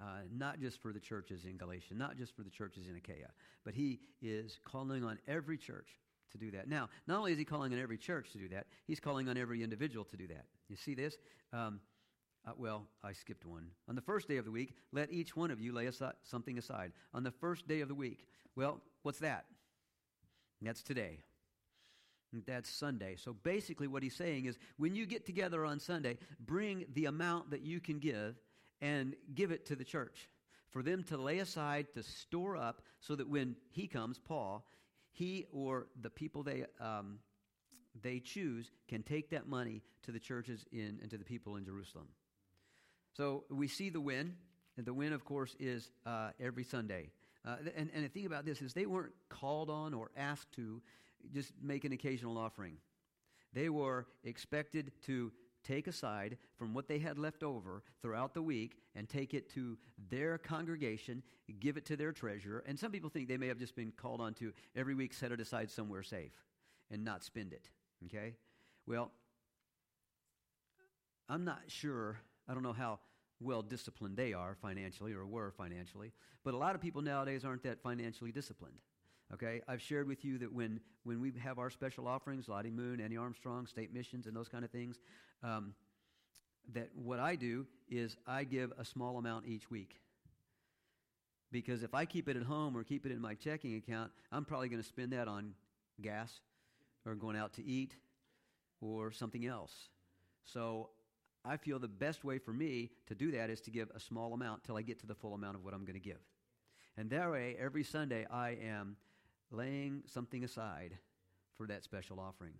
Uh, 0.00 0.20
not 0.32 0.60
just 0.60 0.80
for 0.80 0.92
the 0.92 1.00
churches 1.00 1.44
in 1.44 1.56
Galatia, 1.56 1.92
not 1.92 2.16
just 2.16 2.32
for 2.36 2.44
the 2.44 2.50
churches 2.50 2.86
in 2.86 2.94
Achaia, 2.94 3.30
but 3.64 3.74
he 3.74 3.98
is 4.22 4.60
calling 4.64 5.02
on 5.02 5.18
every 5.26 5.58
church 5.58 5.88
to 6.30 6.38
do 6.38 6.52
that. 6.52 6.68
Now, 6.68 6.88
not 7.08 7.18
only 7.18 7.32
is 7.32 7.38
he 7.38 7.44
calling 7.44 7.72
on 7.72 7.80
every 7.80 7.98
church 7.98 8.30
to 8.30 8.38
do 8.38 8.48
that, 8.50 8.66
he's 8.86 9.00
calling 9.00 9.28
on 9.28 9.36
every 9.36 9.60
individual 9.60 10.04
to 10.04 10.16
do 10.16 10.28
that. 10.28 10.44
You 10.68 10.76
see 10.76 10.94
this? 10.94 11.16
Um, 11.52 11.80
uh, 12.48 12.52
well, 12.56 12.86
I 13.02 13.12
skipped 13.12 13.44
one. 13.44 13.70
On 13.88 13.94
the 13.94 14.00
first 14.00 14.28
day 14.28 14.36
of 14.36 14.44
the 14.44 14.50
week, 14.50 14.74
let 14.92 15.12
each 15.12 15.36
one 15.36 15.50
of 15.50 15.60
you 15.60 15.72
lay 15.72 15.86
aside, 15.86 16.14
something 16.22 16.58
aside. 16.58 16.92
On 17.12 17.22
the 17.22 17.30
first 17.30 17.68
day 17.68 17.80
of 17.80 17.88
the 17.88 17.94
week. 17.94 18.26
Well, 18.56 18.80
what's 19.02 19.18
that? 19.18 19.44
That's 20.62 20.82
today. 20.82 21.18
That's 22.46 22.68
Sunday. 22.68 23.16
So 23.16 23.32
basically, 23.32 23.86
what 23.86 24.02
he's 24.02 24.14
saying 24.16 24.46
is 24.46 24.58
when 24.76 24.94
you 24.94 25.06
get 25.06 25.26
together 25.26 25.64
on 25.64 25.78
Sunday, 25.80 26.18
bring 26.40 26.84
the 26.94 27.06
amount 27.06 27.50
that 27.50 27.62
you 27.62 27.80
can 27.80 27.98
give 27.98 28.36
and 28.80 29.14
give 29.34 29.50
it 29.50 29.66
to 29.66 29.76
the 29.76 29.84
church 29.84 30.28
for 30.70 30.82
them 30.82 31.02
to 31.04 31.16
lay 31.16 31.38
aside 31.38 31.86
to 31.94 32.02
store 32.02 32.56
up 32.56 32.82
so 33.00 33.16
that 33.16 33.28
when 33.28 33.56
he 33.70 33.86
comes, 33.86 34.18
Paul, 34.18 34.66
he 35.12 35.46
or 35.52 35.86
the 36.00 36.10
people 36.10 36.42
they 36.42 36.64
um, 36.80 37.18
they 38.02 38.20
choose 38.20 38.70
can 38.88 39.02
take 39.02 39.30
that 39.30 39.48
money 39.48 39.82
to 40.02 40.12
the 40.12 40.20
churches 40.20 40.64
in 40.72 40.98
and 41.00 41.10
to 41.10 41.18
the 41.18 41.24
people 41.24 41.56
in 41.56 41.64
Jerusalem. 41.64 42.08
So 43.18 43.42
we 43.50 43.66
see 43.66 43.90
the 43.90 44.00
win, 44.00 44.36
and 44.76 44.86
the 44.86 44.94
win, 44.94 45.12
of 45.12 45.24
course, 45.24 45.56
is 45.58 45.90
uh, 46.06 46.30
every 46.38 46.62
Sunday. 46.62 47.10
Uh, 47.44 47.56
and, 47.76 47.90
and 47.92 48.04
the 48.04 48.08
thing 48.08 48.26
about 48.26 48.44
this 48.44 48.62
is 48.62 48.72
they 48.72 48.86
weren't 48.86 49.12
called 49.28 49.70
on 49.70 49.92
or 49.92 50.12
asked 50.16 50.52
to 50.52 50.80
just 51.34 51.52
make 51.60 51.84
an 51.84 51.90
occasional 51.90 52.38
offering. 52.38 52.76
They 53.52 53.70
were 53.70 54.06
expected 54.22 54.92
to 55.06 55.32
take 55.64 55.88
aside 55.88 56.38
from 56.56 56.74
what 56.74 56.86
they 56.86 57.00
had 57.00 57.18
left 57.18 57.42
over 57.42 57.82
throughout 58.02 58.34
the 58.34 58.42
week 58.42 58.76
and 58.94 59.08
take 59.08 59.34
it 59.34 59.52
to 59.54 59.76
their 60.10 60.38
congregation, 60.38 61.24
give 61.58 61.76
it 61.76 61.84
to 61.86 61.96
their 61.96 62.12
treasurer. 62.12 62.62
And 62.68 62.78
some 62.78 62.92
people 62.92 63.10
think 63.10 63.26
they 63.26 63.36
may 63.36 63.48
have 63.48 63.58
just 63.58 63.74
been 63.74 63.90
called 63.90 64.20
on 64.20 64.32
to 64.34 64.52
every 64.76 64.94
week 64.94 65.12
set 65.12 65.32
it 65.32 65.40
aside 65.40 65.72
somewhere 65.72 66.04
safe 66.04 66.44
and 66.88 67.04
not 67.04 67.24
spend 67.24 67.52
it. 67.52 67.68
Okay? 68.06 68.36
Well, 68.86 69.10
I'm 71.28 71.44
not 71.44 71.62
sure 71.66 72.18
I 72.48 72.54
don't 72.54 72.62
know 72.62 72.72
how 72.72 73.00
well 73.40 73.62
disciplined 73.62 74.16
they 74.16 74.32
are 74.32 74.56
financially 74.60 75.12
or 75.12 75.26
were 75.26 75.52
financially. 75.52 76.12
But 76.44 76.54
a 76.54 76.56
lot 76.56 76.74
of 76.74 76.80
people 76.80 77.02
nowadays 77.02 77.44
aren't 77.44 77.62
that 77.64 77.80
financially 77.82 78.32
disciplined. 78.32 78.78
Okay, 79.34 79.60
I've 79.68 79.82
shared 79.82 80.08
with 80.08 80.24
you 80.24 80.38
that 80.38 80.52
when, 80.52 80.80
when 81.04 81.20
we 81.20 81.32
have 81.42 81.58
our 81.58 81.68
special 81.68 82.08
offerings, 82.08 82.48
Lottie 82.48 82.70
Moon, 82.70 83.00
Annie 83.00 83.18
Armstrong, 83.18 83.66
state 83.66 83.92
missions, 83.92 84.26
and 84.26 84.34
those 84.34 84.48
kind 84.48 84.64
of 84.64 84.70
things, 84.70 84.98
um, 85.42 85.74
that 86.72 86.88
what 86.94 87.20
I 87.20 87.36
do 87.36 87.66
is 87.90 88.16
I 88.26 88.44
give 88.44 88.72
a 88.78 88.84
small 88.84 89.18
amount 89.18 89.46
each 89.46 89.70
week. 89.70 90.00
Because 91.52 91.82
if 91.82 91.94
I 91.94 92.04
keep 92.04 92.28
it 92.28 92.36
at 92.36 92.42
home 92.42 92.76
or 92.76 92.84
keep 92.84 93.06
it 93.06 93.12
in 93.12 93.20
my 93.20 93.34
checking 93.34 93.76
account, 93.76 94.10
I'm 94.32 94.44
probably 94.44 94.68
going 94.68 94.82
to 94.82 94.88
spend 94.88 95.12
that 95.12 95.28
on 95.28 95.54
gas 96.00 96.40
or 97.06 97.14
going 97.14 97.36
out 97.36 97.54
to 97.54 97.64
eat 97.64 97.94
or 98.80 99.10
something 99.12 99.46
else. 99.46 99.72
So 100.44 100.90
I 101.48 101.56
feel 101.56 101.78
the 101.78 101.88
best 101.88 102.24
way 102.24 102.38
for 102.38 102.52
me 102.52 102.90
to 103.06 103.14
do 103.14 103.32
that 103.32 103.48
is 103.48 103.60
to 103.62 103.70
give 103.70 103.88
a 103.94 104.00
small 104.00 104.34
amount 104.34 104.64
till 104.64 104.76
I 104.76 104.82
get 104.82 105.00
to 105.00 105.06
the 105.06 105.14
full 105.14 105.34
amount 105.34 105.56
of 105.56 105.64
what 105.64 105.72
I'm 105.72 105.84
going 105.84 105.94
to 105.94 106.00
give. 106.00 106.20
And 106.96 107.08
that 107.10 107.30
way, 107.30 107.56
every 107.58 107.84
Sunday, 107.84 108.26
I 108.30 108.58
am 108.62 108.96
laying 109.50 110.02
something 110.06 110.44
aside 110.44 110.98
for 111.56 111.66
that 111.68 111.84
special 111.84 112.20
offering. 112.20 112.54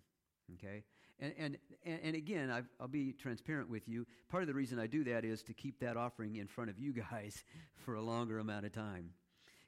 Okay? 0.54 0.85
And, 1.21 1.35
and, 1.38 1.59
and 1.85 2.16
again, 2.16 2.50
i 2.50 2.62
will 2.80 2.88
be 2.88 3.12
transparent 3.12 3.68
with 3.68 3.88
you. 3.88 4.07
Part 4.30 4.42
of 4.42 4.47
the 4.47 4.54
reason 4.54 4.78
I 4.78 4.87
do 4.87 5.04
that 5.04 5.25
is 5.25 5.42
to 5.45 5.52
keep 5.52 5.80
that 5.80 5.97
offering 5.97 6.37
in 6.37 6.47
front 6.47 6.71
of 6.71 6.78
you 6.78 6.92
guys 6.92 7.45
for 7.85 7.95
a 7.95 8.02
longer 8.02 8.38
amount 8.38 8.64
of 8.64 8.73
time. 8.73 9.11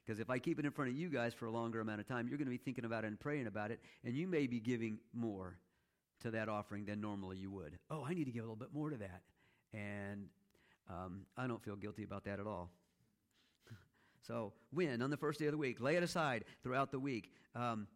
Because 0.03 0.19
if 0.19 0.29
I 0.29 0.39
keep 0.39 0.57
it 0.57 0.65
in 0.65 0.71
front 0.71 0.89
of 0.89 0.97
you 0.97 1.09
guys 1.09 1.33
for 1.33 1.45
a 1.45 1.51
longer 1.51 1.79
amount 1.79 2.01
of 2.01 2.07
time, 2.07 2.27
you're 2.27 2.37
going 2.37 2.47
to 2.47 2.51
be 2.51 2.57
thinking 2.57 2.85
about 2.85 3.03
it 3.03 3.07
and 3.07 3.19
praying 3.19 3.45
about 3.45 3.69
it, 3.69 3.81
and 4.03 4.15
you 4.15 4.27
may 4.27 4.47
be 4.47 4.59
giving 4.59 4.97
more 5.13 5.57
to 6.21 6.31
that 6.31 6.49
offering 6.49 6.85
than 6.85 7.01
normally 7.01 7.37
you 7.37 7.49
would. 7.51 7.77
Oh, 7.89 8.05
I 8.07 8.13
need 8.13 8.25
to 8.25 8.31
give 8.31 8.43
a 8.43 8.47
little 8.47 8.55
bit 8.55 8.73
more 8.73 8.89
to 8.89 8.97
that. 8.97 9.21
And 9.73 10.27
um, 10.89 11.21
I 11.37 11.47
don't 11.47 11.63
feel 11.63 11.75
guilty 11.75 12.03
about 12.03 12.25
that 12.25 12.39
at 12.39 12.47
all. 12.47 12.69
so, 14.27 14.53
when? 14.71 15.01
On 15.01 15.09
the 15.09 15.17
first 15.17 15.39
day 15.39 15.45
of 15.45 15.51
the 15.51 15.57
week. 15.57 15.81
Lay 15.81 15.95
it 15.95 16.03
aside 16.03 16.45
throughout 16.63 16.91
the 16.91 16.99
week. 16.99 17.31
Um, 17.55 17.87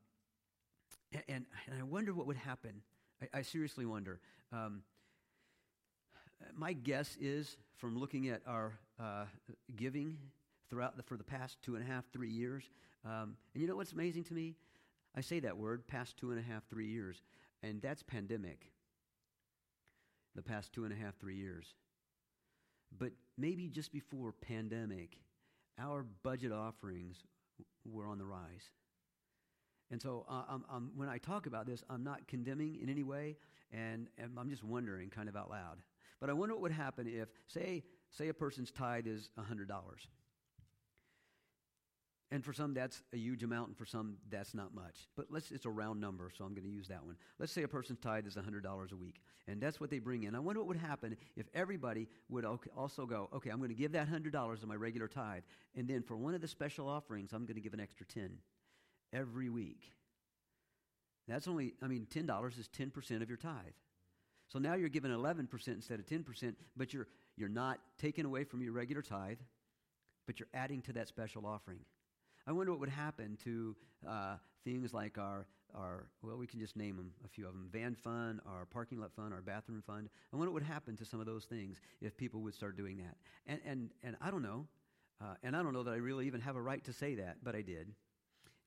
and, 1.28 1.46
and, 1.68 1.80
I 1.80 1.84
wonder 1.84 2.14
what 2.14 2.28
would 2.28 2.38
happen. 2.38 2.82
I, 3.22 3.40
I 3.40 3.42
seriously 3.42 3.86
wonder. 3.86 4.20
Um, 4.52 4.82
my 6.56 6.74
guess 6.74 7.18
is 7.20 7.58
from 7.78 7.98
looking 7.98 8.30
at 8.30 8.42
our 8.46 8.74
uh, 9.00 9.26
giving 9.76 10.18
throughout 10.70 10.98
the, 10.98 11.04
for 11.04 11.18
the 11.18 11.24
past 11.24 11.58
two 11.62 11.76
and 11.76 11.84
a 11.84 11.88
half, 11.88 12.04
three 12.12 12.30
years. 12.30 12.64
Um, 13.06 13.38
and 13.54 13.62
you 13.62 13.68
know 13.68 13.76
what's 13.76 13.94
amazing 13.94 14.24
to 14.26 14.34
me? 14.34 14.56
I 15.16 15.22
say 15.22 15.40
that 15.42 15.58
word, 15.58 15.88
past 15.88 16.18
two 16.18 16.32
and 16.32 16.40
a 16.40 16.44
half, 16.44 16.68
three 16.70 16.88
years 16.88 17.22
and 17.64 17.82
that's 17.82 18.04
pandemic, 18.04 18.72
the 20.36 20.42
past 20.42 20.74
two 20.74 20.84
and 20.84 20.94
a 20.94 20.96
half, 20.96 21.18
three 21.18 21.36
years. 21.36 21.74
But 22.98 23.12
maybe 23.38 23.68
just 23.68 23.92
before 23.92 24.32
pandemic, 24.32 25.18
our 25.80 26.06
budget 26.24 26.52
offerings 26.52 27.18
were 27.86 28.08
on 28.08 28.18
the 28.18 28.26
rise. 28.26 28.70
And 29.92 30.02
so 30.02 30.26
uh, 30.30 30.44
I'm, 30.50 30.66
I'm, 30.70 30.92
when 30.96 31.10
I 31.10 31.18
talk 31.18 31.46
about 31.46 31.68
this, 31.68 31.84
I'm 31.90 32.04
not 32.04 32.28
condemning 32.28 32.80
in 32.82 32.90
any 32.90 33.04
way, 33.04 33.38
and, 33.72 34.08
and 34.18 34.32
I'm 34.38 34.50
just 34.50 34.64
wondering 34.64 35.10
kind 35.10 35.30
of 35.30 35.36
out 35.36 35.50
loud. 35.50 35.82
But 36.20 36.30
I 36.30 36.34
wonder 36.34 36.56
what 36.56 36.62
would 36.64 36.72
happen 36.72 37.08
if, 37.08 37.30
say, 37.48 37.84
say 38.10 38.30
a 38.30 38.34
person's 38.34 38.72
tithe 38.72 39.08
is 39.08 39.30
$100. 39.40 39.68
And 42.32 42.44
for 42.44 42.54
some, 42.54 42.74
that's 42.74 43.04
a 43.14 43.18
huge 43.18 43.44
amount, 43.44 43.68
and 43.68 43.78
for 43.78 43.86
some, 43.86 44.18
that's 44.32 44.56
not 44.56 44.74
much. 44.74 45.08
But 45.16 45.28
let's, 45.30 45.52
it's 45.52 45.66
a 45.66 45.70
round 45.70 46.02
number, 46.02 46.32
so 46.36 46.44
I'm 46.44 46.56
going 46.56 46.64
to 46.64 46.70
use 46.70 46.88
that 46.88 47.06
one. 47.06 47.18
Let's 47.38 47.52
say 47.52 47.62
a 47.62 47.68
person's 47.68 48.00
tithe 48.00 48.26
is 48.26 48.36
$100 48.36 48.92
a 48.92 48.96
week, 48.96 49.22
and 49.48 49.62
that's 49.62 49.80
what 49.80 49.92
they 49.92 50.00
bring 50.00 50.24
in. 50.24 50.34
I 50.34 50.40
wonder 50.40 50.60
what 50.60 50.68
would 50.70 50.78
happen 50.78 51.18
if 51.36 51.46
everybody 51.54 52.08
would 52.30 52.44
also 52.44 53.06
go, 53.06 53.30
okay, 53.36 53.52
I'm 53.52 53.60
going 53.60 53.70
to 53.70 53.76
give 53.76 53.92
that 53.92 54.10
$100 54.10 54.36
of 54.36 54.68
my 54.68 54.76
regular 54.76 55.08
tithe, 55.08 55.44
and 55.76 55.88
then 55.88 56.02
for 56.02 56.18
one 56.18 56.34
of 56.34 56.42
the 56.42 56.48
special 56.48 56.90
offerings, 56.90 57.32
I'm 57.32 57.46
going 57.46 57.56
to 57.56 57.62
give 57.62 57.76
an 57.76 57.80
extra 57.80 58.08
10 58.08 58.40
every 59.14 59.50
week. 59.50 59.94
That's 61.28 61.48
only, 61.48 61.76
I 61.82 61.88
mean, 61.88 62.08
$10 62.12 62.60
is 62.60 62.70
10% 62.70 63.22
of 63.22 63.30
your 63.30 63.38
tithe. 63.38 63.74
So 64.48 64.60
now 64.60 64.76
you're 64.76 64.90
giving 64.90 65.12
11% 65.12 65.68
instead 65.68 66.00
of 66.00 66.06
10%, 66.06 66.56
but 66.76 66.94
you're, 66.94 67.08
you're 67.36 67.50
not 67.50 67.80
taking 68.00 68.26
away 68.26 68.44
from 68.44 68.62
your 68.62 68.74
regular 68.74 69.02
tithe, 69.02 69.40
but 70.28 70.40
you're 70.40 70.50
adding 70.54 70.82
to 70.84 70.94
that 70.94 71.08
special 71.08 71.46
offering. 71.46 71.80
I 72.48 72.52
wonder 72.52 72.72
what 72.72 72.80
would 72.80 72.90
happen 72.90 73.38
to 73.44 73.76
uh, 74.08 74.36
things 74.64 74.94
like 74.94 75.18
our, 75.18 75.46
our, 75.74 76.06
well, 76.22 76.38
we 76.38 76.46
can 76.46 76.60
just 76.60 76.76
name 76.76 76.98
them, 76.98 77.12
a 77.24 77.28
few 77.28 77.48
of 77.48 77.54
them 77.54 77.70
van 77.72 77.96
fund, 77.96 78.40
our 78.46 78.66
parking 78.66 79.00
lot 79.00 79.12
fund, 79.14 79.34
our 79.34 79.42
bathroom 79.42 79.82
fund. 79.86 80.10
I 80.32 80.38
wonder 80.38 80.52
what 80.52 80.62
would 80.62 80.72
happen 80.72 80.96
to 80.98 81.06
some 81.06 81.20
of 81.20 81.26
those 81.26 81.46
things 81.46 81.82
if 82.02 82.16
people 82.16 82.42
would 82.42 82.54
start 82.54 82.78
doing 82.78 82.98
that. 82.98 83.16
And, 83.48 83.60
and, 83.66 83.90
and 84.04 84.16
I 84.22 84.30
don't 84.30 84.44
know. 84.44 84.68
Uh, 85.22 85.36
and 85.44 85.56
I 85.56 85.64
don't 85.64 85.74
know 85.74 85.84
that 85.84 85.92
I 85.92 85.98
really 85.98 86.28
even 86.28 86.42
have 86.42 86.56
a 86.56 86.62
right 86.62 86.84
to 86.84 86.94
say 86.94 87.16
that, 87.16 87.38
but 87.42 87.56
I 87.56 87.62
did. 87.62 87.88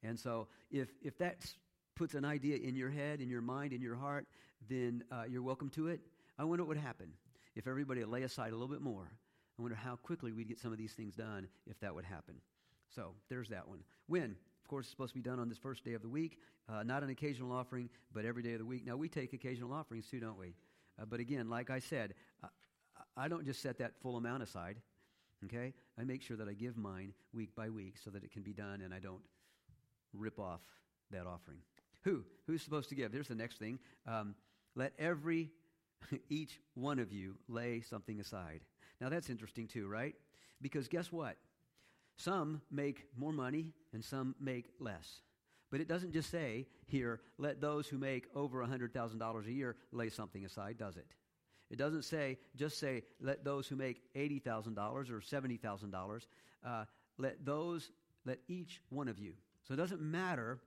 And 0.02 0.18
so 0.18 0.48
if, 0.70 0.88
if 1.02 1.18
that 1.18 1.46
puts 1.94 2.14
an 2.14 2.24
idea 2.24 2.56
in 2.56 2.74
your 2.74 2.90
head, 2.90 3.20
in 3.20 3.28
your 3.28 3.42
mind, 3.42 3.72
in 3.72 3.82
your 3.82 3.96
heart, 3.96 4.26
then 4.68 5.04
uh, 5.12 5.24
you're 5.28 5.42
welcome 5.42 5.68
to 5.70 5.88
it. 5.88 6.00
I 6.38 6.44
wonder 6.44 6.64
what 6.64 6.68
would 6.68 6.78
happen 6.78 7.12
if 7.54 7.66
everybody 7.66 8.04
lay 8.04 8.22
aside 8.22 8.52
a 8.52 8.56
little 8.56 8.68
bit 8.68 8.80
more. 8.80 9.10
I 9.58 9.62
wonder 9.62 9.76
how 9.76 9.96
quickly 9.96 10.32
we'd 10.32 10.48
get 10.48 10.58
some 10.58 10.72
of 10.72 10.78
these 10.78 10.92
things 10.92 11.14
done 11.14 11.48
if 11.66 11.78
that 11.80 11.94
would 11.94 12.04
happen. 12.04 12.36
So 12.94 13.14
there's 13.28 13.48
that 13.50 13.68
one. 13.68 13.80
When? 14.06 14.36
Of 14.68 14.68
course, 14.68 14.86
it's 14.86 14.90
supposed 14.90 15.14
to 15.14 15.18
be 15.20 15.28
done 15.28 15.38
on 15.38 15.48
this 15.48 15.58
first 15.58 15.84
day 15.84 15.94
of 15.94 16.02
the 16.02 16.08
week, 16.08 16.38
uh, 16.68 16.82
not 16.82 17.02
an 17.02 17.10
occasional 17.10 17.52
offering, 17.52 17.88
but 18.12 18.24
every 18.24 18.42
day 18.42 18.52
of 18.52 18.58
the 18.58 18.66
week. 18.66 18.84
Now, 18.84 18.96
we 18.96 19.08
take 19.08 19.32
occasional 19.32 19.72
offerings 19.72 20.06
too, 20.10 20.20
don't 20.20 20.38
we? 20.38 20.54
Uh, 21.00 21.04
but 21.06 21.20
again, 21.20 21.48
like 21.48 21.70
I 21.70 21.78
said, 21.78 22.14
uh, 22.42 22.48
I 23.16 23.28
don't 23.28 23.44
just 23.44 23.62
set 23.62 23.78
that 23.78 23.92
full 24.02 24.16
amount 24.16 24.42
aside, 24.42 24.76
okay? 25.44 25.72
I 25.98 26.04
make 26.04 26.22
sure 26.22 26.36
that 26.36 26.48
I 26.48 26.52
give 26.52 26.76
mine 26.76 27.12
week 27.32 27.54
by 27.54 27.70
week 27.70 27.96
so 28.02 28.10
that 28.10 28.24
it 28.24 28.30
can 28.30 28.42
be 28.42 28.52
done 28.52 28.82
and 28.82 28.92
I 28.92 28.98
don't 28.98 29.22
rip 30.12 30.38
off 30.38 30.60
that 31.10 31.26
offering. 31.26 31.58
Who? 32.04 32.24
Who's 32.46 32.62
supposed 32.62 32.88
to 32.90 32.94
give? 32.94 33.12
Here's 33.12 33.28
the 33.28 33.34
next 33.34 33.58
thing. 33.58 33.78
Um, 34.06 34.34
let 34.74 34.92
every, 34.98 35.50
each 36.28 36.60
one 36.74 36.98
of 36.98 37.12
you 37.12 37.36
lay 37.48 37.80
something 37.80 38.20
aside. 38.20 38.60
Now, 39.00 39.08
that's 39.08 39.30
interesting 39.30 39.66
too, 39.66 39.88
right? 39.88 40.14
Because 40.60 40.88
guess 40.88 41.10
what? 41.10 41.36
Some 42.18 42.60
make 42.70 43.06
more 43.16 43.32
money 43.32 43.72
and 43.92 44.04
some 44.04 44.34
make 44.40 44.66
less. 44.80 45.22
But 45.70 45.80
it 45.80 45.88
doesn't 45.88 46.12
just 46.12 46.30
say 46.30 46.66
here, 46.86 47.20
let 47.38 47.60
those 47.60 47.86
who 47.86 47.96
make 47.96 48.26
over 48.34 48.64
$100,000 48.64 49.46
a 49.46 49.52
year 49.52 49.76
lay 49.92 50.08
something 50.08 50.44
aside, 50.44 50.78
does 50.78 50.96
it? 50.96 51.06
It 51.70 51.76
doesn't 51.76 52.04
say, 52.04 52.38
just 52.56 52.78
say, 52.78 53.04
let 53.20 53.44
those 53.44 53.68
who 53.68 53.76
make 53.76 54.02
$80,000 54.14 55.10
or 55.10 55.20
$70,000, 55.20 56.26
uh, 56.66 56.84
let 57.18 57.44
those, 57.44 57.90
let 58.24 58.38
each 58.48 58.80
one 58.88 59.08
of 59.08 59.18
you. 59.18 59.34
So 59.66 59.74
it 59.74 59.76
doesn't 59.76 60.00
matter 60.00 60.58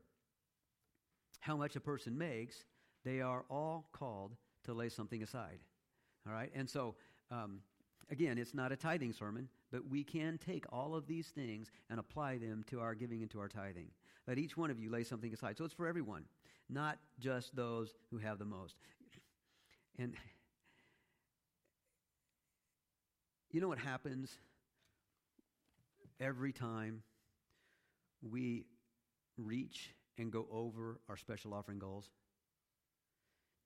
how 1.39 1.57
much 1.57 1.75
a 1.75 1.79
person 1.79 2.17
makes, 2.17 2.63
they 3.03 3.19
are 3.19 3.43
all 3.49 3.89
called 3.91 4.35
to 4.65 4.73
lay 4.73 4.89
something 4.89 5.23
aside. 5.23 5.59
All 6.27 6.33
right? 6.33 6.51
And 6.53 6.69
so, 6.69 6.95
um, 7.31 7.61
again, 8.11 8.37
it's 8.37 8.53
not 8.53 8.71
a 8.71 8.75
tithing 8.75 9.13
sermon, 9.13 9.47
but 9.71 9.89
we 9.89 10.03
can 10.03 10.37
take 10.37 10.65
all 10.71 10.93
of 10.95 11.07
these 11.07 11.27
things 11.27 11.71
and 11.89 11.99
apply 11.99 12.37
them 12.37 12.63
to 12.69 12.79
our 12.79 12.93
giving 12.93 13.21
and 13.21 13.31
to 13.31 13.39
our 13.39 13.47
tithing. 13.47 13.87
Let 14.27 14.37
each 14.37 14.55
one 14.55 14.69
of 14.69 14.79
you 14.79 14.91
lay 14.91 15.03
something 15.03 15.33
aside. 15.33 15.57
So 15.57 15.65
it's 15.65 15.73
for 15.73 15.87
everyone, 15.87 16.25
not 16.69 16.99
just 17.19 17.55
those 17.55 17.93
who 18.11 18.17
have 18.17 18.37
the 18.37 18.45
most. 18.45 18.75
And 19.97 20.13
you 23.51 23.61
know 23.61 23.67
what 23.67 23.79
happens 23.79 24.29
every 26.19 26.51
time 26.51 27.01
we 28.21 28.65
reach 29.37 29.95
and 30.17 30.31
go 30.31 30.45
over 30.51 30.99
our 31.09 31.17
special 31.17 31.53
offering 31.53 31.79
goals? 31.79 32.09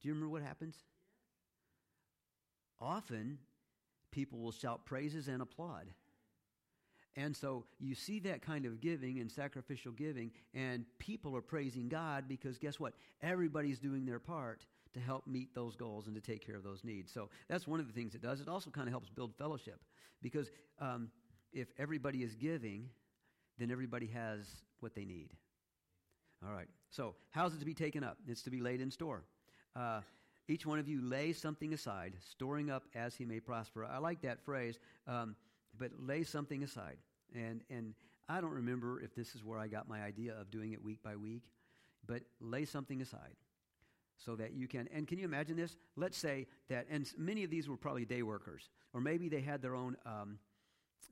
Do 0.02 0.08
you 0.08 0.14
remember 0.14 0.32
what 0.32 0.42
happens? 0.42 0.76
Often 2.80 3.40
people 4.16 4.40
will 4.40 4.54
shout 4.54 4.86
praises 4.86 5.28
and 5.28 5.42
applaud. 5.42 5.92
And 7.18 7.36
so 7.36 7.66
you 7.80 7.96
see 7.96 8.20
that 8.22 8.42
kind 8.42 8.66
of 8.66 8.82
giving 8.82 9.20
and 9.20 9.30
sacrificial 9.32 9.92
giving, 9.92 10.32
and 10.54 10.86
people 11.00 11.36
are 11.36 11.42
praising 11.42 11.90
God 11.90 12.26
because 12.28 12.58
guess 12.58 12.80
what? 12.80 12.94
Everybody's 13.22 13.80
doing 13.80 14.06
their 14.06 14.20
part 14.20 14.66
to 14.94 15.00
help 15.02 15.28
meet 15.28 15.54
those 15.54 15.76
goals 15.76 16.08
and 16.08 16.16
to 16.16 16.22
take 16.22 16.46
care 16.46 16.56
of 16.56 16.64
those 16.64 16.84
needs. 16.84 17.12
So 17.12 17.30
that's 17.50 17.68
one 17.68 17.80
of 17.82 17.88
the 17.88 17.94
things 17.94 18.16
it 18.16 18.22
does. 18.22 18.40
It 18.40 18.48
also 18.48 18.70
kind 18.70 18.88
of 18.88 18.94
helps 18.94 19.10
build 19.10 19.36
fellowship 19.38 19.82
because 20.22 20.50
um, 20.80 21.10
if 21.52 21.68
everybody 21.78 22.24
is 22.24 22.36
giving, 22.36 22.90
then 23.60 23.72
everybody 23.72 24.08
has 24.08 24.48
what 24.80 24.96
they 24.96 25.06
need. 25.06 25.30
All 26.46 26.54
right. 26.54 26.68
So 26.90 27.16
how's 27.32 27.54
it 27.54 27.60
to 27.60 27.66
be 27.66 27.74
taken 27.74 28.04
up? 28.04 28.18
It's 28.28 28.44
to 28.44 28.50
be 28.50 28.62
laid 28.62 28.80
in 28.80 28.92
store. 28.92 29.24
Uh, 29.76 30.02
each 30.48 30.66
one 30.66 30.80
of 30.80 30.88
you 30.88 31.02
lay 31.02 31.34
something 31.34 31.74
aside, 31.74 32.14
storing 32.32 32.70
up 32.70 32.84
as 32.96 33.16
he 33.16 33.26
may 33.26 33.40
prosper. 33.40 33.86
I 33.86 33.98
like 34.00 34.22
that 34.22 34.44
phrase, 34.44 34.80
um, 35.08 35.36
but 35.78 35.92
lay 36.00 36.24
something 36.24 36.64
aside. 36.64 36.98
And, 37.34 37.62
and 37.70 37.94
I 38.30 38.42
don't 38.42 38.52
remember 38.52 39.02
if 39.02 39.16
this 39.16 39.36
is 39.36 39.44
where 39.44 39.60
I 39.60 39.68
got 39.68 39.88
my 39.88 40.02
idea 40.02 40.34
of 40.40 40.52
doing 40.52 40.74
it 40.74 40.84
week 40.84 41.04
by 41.04 41.16
week, 41.16 41.44
but 42.08 42.24
lay 42.40 42.66
something 42.66 43.02
aside. 43.02 43.36
so 44.18 44.36
that 44.36 44.54
you 44.54 44.68
can. 44.68 44.88
And 44.94 45.08
can 45.08 45.18
you 45.18 45.26
imagine 45.26 45.58
this? 45.58 45.78
Let's 45.96 46.18
say 46.18 46.48
that, 46.70 46.88
and 46.90 47.12
many 47.18 47.44
of 47.44 47.50
these 47.50 47.68
were 47.68 47.78
probably 47.78 48.06
day 48.06 48.22
workers, 48.24 48.70
or 48.94 49.02
maybe 49.02 49.30
they 49.30 49.42
had 49.42 49.62
their 49.62 49.76
own 49.76 49.98
um, 50.06 50.40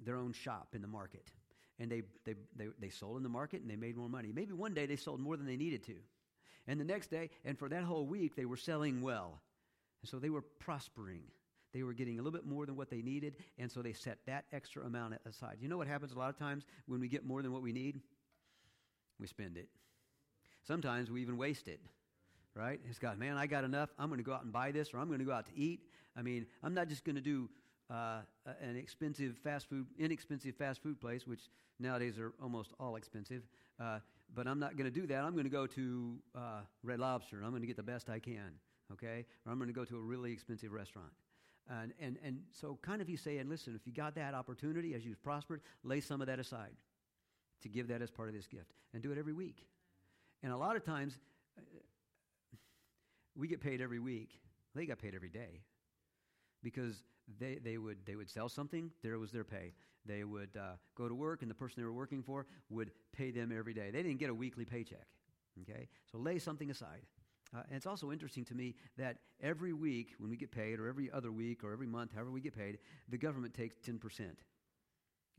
their 0.04 0.18
own 0.18 0.34
shop 0.34 0.70
in 0.74 0.82
the 0.82 0.88
market, 0.88 1.32
and 1.80 1.92
they, 1.92 2.04
they 2.26 2.36
they 2.56 2.68
they 2.80 2.90
sold 2.90 3.18
in 3.18 3.24
the 3.24 3.30
market 3.30 3.62
and 3.62 3.70
they 3.70 3.76
made 3.76 3.96
more 3.98 4.10
money. 4.10 4.32
Maybe 4.34 4.54
one 4.54 4.74
day 4.74 4.86
they 4.86 4.96
sold 4.96 5.20
more 5.20 5.38
than 5.38 5.46
they 5.46 5.58
needed 5.58 5.84
to, 5.86 5.96
and 6.68 6.80
the 6.80 6.86
next 6.86 7.08
day, 7.08 7.30
and 7.46 7.58
for 7.58 7.70
that 7.70 7.84
whole 7.84 8.06
week 8.06 8.36
they 8.36 8.46
were 8.46 8.58
selling 8.58 9.02
well, 9.02 9.42
and 10.02 10.10
so 10.10 10.20
they 10.20 10.30
were 10.30 10.42
prospering. 10.42 11.24
They 11.74 11.82
were 11.82 11.94
getting 11.94 12.20
a 12.20 12.22
little 12.22 12.38
bit 12.38 12.46
more 12.46 12.68
than 12.68 12.76
what 12.76 12.92
they 12.92 13.02
needed, 13.02 13.38
and 13.58 13.72
so 13.72 13.82
they 13.82 13.94
set 13.94 14.20
that 14.28 14.46
extra 14.52 14.86
amount 14.86 15.16
aside. 15.26 15.58
You 15.60 15.68
know 15.68 15.78
what 15.78 15.88
happens 15.88 16.12
a 16.12 16.20
lot 16.20 16.30
of 16.30 16.38
times 16.38 16.66
when 16.86 17.00
we 17.00 17.08
get 17.08 17.26
more 17.26 17.42
than 17.42 17.52
what 17.52 17.64
we 17.64 17.72
need? 17.72 18.00
We 19.20 19.26
spend 19.26 19.58
it. 19.58 19.70
Sometimes 20.64 21.10
we 21.10 21.22
even 21.22 21.38
waste 21.38 21.68
it 21.68 21.80
right? 22.56 22.80
It's 22.90 23.00
got, 23.00 23.18
man, 23.18 23.38
I 23.38 23.48
got 23.48 23.64
enough. 23.64 23.90
I'm 23.98 24.08
going 24.08 24.20
to 24.20 24.24
go 24.24 24.34
out 24.34 24.44
and 24.44 24.54
buy 24.54 24.72
this, 24.72 24.94
or 24.94 25.00
I'm 25.00 25.08
going 25.08 25.20
to 25.20 25.26
go 25.26 25.32
out 25.32 25.48
to 25.48 25.58
eat. 25.58 25.82
I 26.16 26.22
mean, 26.22 26.46
I'm 26.62 26.74
not 26.74 26.88
just 26.88 27.04
going 27.04 27.16
to 27.16 27.22
do 27.22 27.50
uh, 27.94 28.22
an 28.62 28.76
expensive 28.76 29.38
fast 29.38 29.70
food, 29.70 29.86
inexpensive 30.00 30.56
fast 30.56 30.82
food 30.82 31.00
place, 31.00 31.28
which 31.28 31.42
nowadays 31.80 32.18
are 32.18 32.34
almost 32.42 32.74
all 32.80 32.96
expensive. 32.96 33.44
Uh, 33.80 34.00
but 34.34 34.48
I'm 34.48 34.60
not 34.60 34.76
going 34.78 34.92
to 34.92 35.00
do 35.00 35.06
that. 35.08 35.24
I'm 35.24 35.34
going 35.34 35.44
to 35.44 35.50
go 35.50 35.68
to 35.68 36.16
uh, 36.36 36.62
Red 36.82 37.00
Lobster, 37.00 37.42
I'm 37.44 37.52
going 37.52 37.62
to 37.62 37.68
get 37.68 37.78
the 37.78 37.84
best 37.84 38.10
I 38.10 38.20
can, 38.20 38.52
okay? 38.92 39.26
Or 39.46 39.52
I'm 39.52 39.60
going 39.60 39.68
to 39.68 39.74
go 39.74 39.86
to 39.86 39.96
a 39.96 40.02
really 40.02 40.32
expensive 40.32 40.72
restaurant. 40.72 41.12
And, 41.70 41.94
and, 42.00 42.18
and 42.24 42.40
so, 42.52 42.78
kind 42.82 43.02
of, 43.02 43.08
he's 43.08 43.22
saying, 43.22 43.48
listen, 43.48 43.76
if 43.76 43.88
you 43.88 43.94
got 43.94 44.16
that 44.16 44.34
opportunity 44.34 44.96
as 44.96 45.06
you've 45.06 45.22
prospered, 45.24 45.62
lay 45.84 46.02
some 46.02 46.20
of 46.20 46.28
that 46.28 46.40
aside 46.40 46.72
to 47.62 47.70
give 47.70 47.88
that 47.88 48.02
as 48.02 48.12
part 48.12 48.28
of 48.28 48.36
this 48.36 48.48
gift 48.48 48.74
and 48.94 49.02
do 49.02 49.12
it 49.12 49.18
every 49.18 49.34
week. 49.34 49.66
And 50.42 50.52
a 50.52 50.58
lot 50.58 50.76
of 50.76 50.84
times, 50.84 51.18
we 53.36 53.48
get 53.48 53.62
paid 53.62 53.82
every 53.82 54.00
week. 54.00 54.42
They 54.76 54.86
got 54.86 55.00
paid 55.00 55.16
every 55.16 55.30
day 55.30 55.62
because 56.62 57.04
they, 57.40 57.60
they, 57.64 57.78
would, 57.78 57.98
they 58.06 58.16
would 58.16 58.30
sell 58.30 58.50
something, 58.50 58.92
there 59.02 59.20
was 59.20 59.32
their 59.32 59.44
pay. 59.44 59.74
They 60.06 60.24
would 60.24 60.50
uh, 60.58 60.76
go 60.96 61.08
to 61.08 61.16
work, 61.16 61.42
and 61.42 61.50
the 61.50 61.56
person 61.56 61.82
they 61.82 61.86
were 61.86 61.94
working 61.94 62.24
for 62.24 62.46
would 62.70 62.92
pay 63.14 63.32
them 63.32 63.54
every 63.58 63.74
day. 63.74 63.90
They 63.92 64.04
didn't 64.04 64.20
get 64.20 64.30
a 64.30 64.34
weekly 64.34 64.66
paycheck. 64.66 65.08
Okay? 65.62 65.88
So 66.12 66.18
lay 66.18 66.40
something 66.40 66.70
aside. 66.70 67.02
Uh, 67.56 67.62
and 67.68 67.78
it's 67.78 67.86
also 67.86 68.12
interesting 68.12 68.44
to 68.46 68.56
me 68.56 68.76
that 68.98 69.18
every 69.42 69.74
week 69.74 70.16
when 70.18 70.30
we 70.30 70.36
get 70.36 70.52
paid, 70.52 70.80
or 70.80 70.88
every 70.88 71.10
other 71.12 71.32
week, 71.32 71.64
or 71.64 71.72
every 71.72 71.88
month, 71.88 72.12
however 72.14 72.32
we 72.32 72.42
get 72.42 72.58
paid, 72.58 72.80
the 73.10 73.18
government 73.18 73.54
takes 73.54 73.78
10%. 73.78 74.00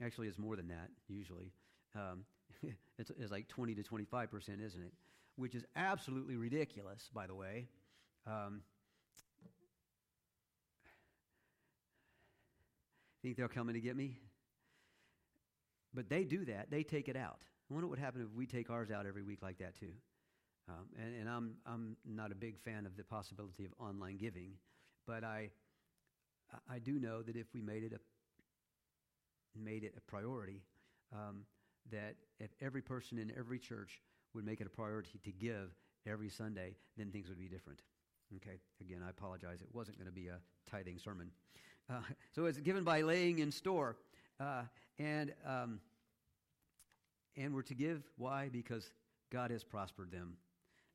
Actually, 0.03 0.29
it's 0.29 0.39
more 0.39 0.57
than 0.57 0.69
that, 0.69 0.91
usually. 1.09 1.53
Um, 1.95 2.25
it's, 2.99 3.11
it's 3.19 3.33
like 3.33 3.49
20 3.49 3.75
to 3.75 3.83
25%, 3.83 4.65
isn't 4.65 4.83
it? 4.83 4.93
Which 5.37 5.55
is 5.55 5.65
absolutely 5.77 6.37
ridiculous, 6.37 7.11
by 7.13 7.27
the 7.27 7.35
way. 7.35 7.67
Um, 8.27 8.63
think 13.25 13.39
they're 13.39 13.49
coming 13.49 13.75
to 13.75 13.81
get 13.81 13.97
me? 13.97 14.19
But 15.95 16.11
they 16.11 16.25
do 16.25 16.45
that. 16.45 16.71
They 16.71 16.83
take 16.83 17.09
it 17.09 17.17
out. 17.17 17.41
I 17.41 17.75
wonder 17.75 17.87
what 17.87 17.93
would 17.93 18.05
happen 18.05 18.21
if 18.21 18.37
we 18.37 18.47
take 18.47 18.69
ours 18.69 18.91
out 18.91 19.07
every 19.07 19.23
week 19.23 19.41
like 19.43 19.59
that 19.59 19.75
too. 19.75 19.93
Um, 20.69 20.87
and, 21.03 21.15
and 21.21 21.29
I'm 21.29 21.55
I'm 21.67 21.97
not 22.05 22.33
a 22.33 22.35
big 22.35 22.59
fan 22.59 22.85
of 22.85 22.97
the 22.97 23.05
possibility 23.05 23.65
of 23.65 23.73
online 23.79 24.19
giving, 24.19 24.53
but 25.07 25.25
I 25.25 25.51
I 26.69 26.79
do 26.79 26.99
know 26.99 27.23
that 27.23 27.35
if 27.35 27.47
we 27.55 27.63
made 27.63 27.83
it 27.83 27.93
a 27.95 29.59
made 29.59 29.85
it 29.85 29.95
a 29.97 30.01
priority, 30.03 30.63
um, 31.13 31.45
that 31.91 32.17
if 32.39 32.51
every 32.61 32.83
person 32.83 33.19
in 33.19 33.33
every 33.39 33.59
church 33.59 34.03
would 34.35 34.45
make 34.45 34.61
it 34.61 34.67
a 34.67 34.71
priority 34.71 35.19
to 35.25 35.33
give 35.33 35.75
every 36.07 36.29
Sunday, 36.29 36.77
then 36.99 37.11
things 37.11 37.29
would 37.29 37.39
be 37.39 37.49
different. 37.49 37.81
Okay, 38.37 38.59
again, 38.81 39.01
I 39.07 39.11
apologize. 39.11 39.61
It 39.63 39.69
wasn't 39.73 39.97
going 39.97 40.09
to 40.09 40.13
be 40.13 40.29
a 40.29 40.41
tithing 40.69 40.99
sermon. 40.99 41.31
Uh, 41.91 42.01
so 42.35 42.47
it's 42.47 42.59
given 42.59 42.85
by 42.85 43.03
laying 43.03 43.39
in 43.39 43.51
store. 43.51 43.97
Uh, 44.41 44.63
and, 44.99 45.33
um, 45.47 45.81
and 47.37 47.55
we're 47.55 47.63
to 47.63 47.75
give. 47.75 48.03
Why? 48.17 48.49
Because 48.51 48.91
God 49.31 49.51
has 49.51 49.65
prospered 49.65 50.11
them. 50.11 50.37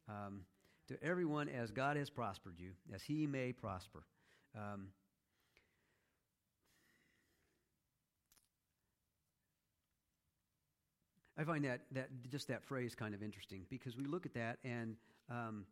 Um, 0.08 0.42
to 0.88 1.02
everyone 1.04 1.50
as 1.50 1.70
God 1.70 1.98
has 1.98 2.10
prospered 2.10 2.56
you, 2.58 2.72
as 2.94 3.04
he 3.04 3.28
may 3.28 3.52
prosper. 3.52 4.04
Um, 4.58 4.88
I 11.38 11.44
find 11.44 11.64
that, 11.64 11.82
that 11.92 12.10
just 12.30 12.48
that 12.48 12.64
phrase 12.64 12.96
kind 12.96 13.14
of 13.14 13.22
interesting 13.22 13.66
because 13.70 13.96
we 13.96 14.04
look 14.06 14.26
at 14.26 14.34
that 14.34 14.58
and 14.64 14.96
um, 15.30 15.66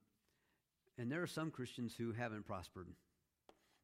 and 0.99 1.11
there 1.11 1.21
are 1.21 1.27
some 1.27 1.51
Christians 1.51 1.93
who 1.97 2.11
haven't 2.11 2.45
prospered. 2.45 2.87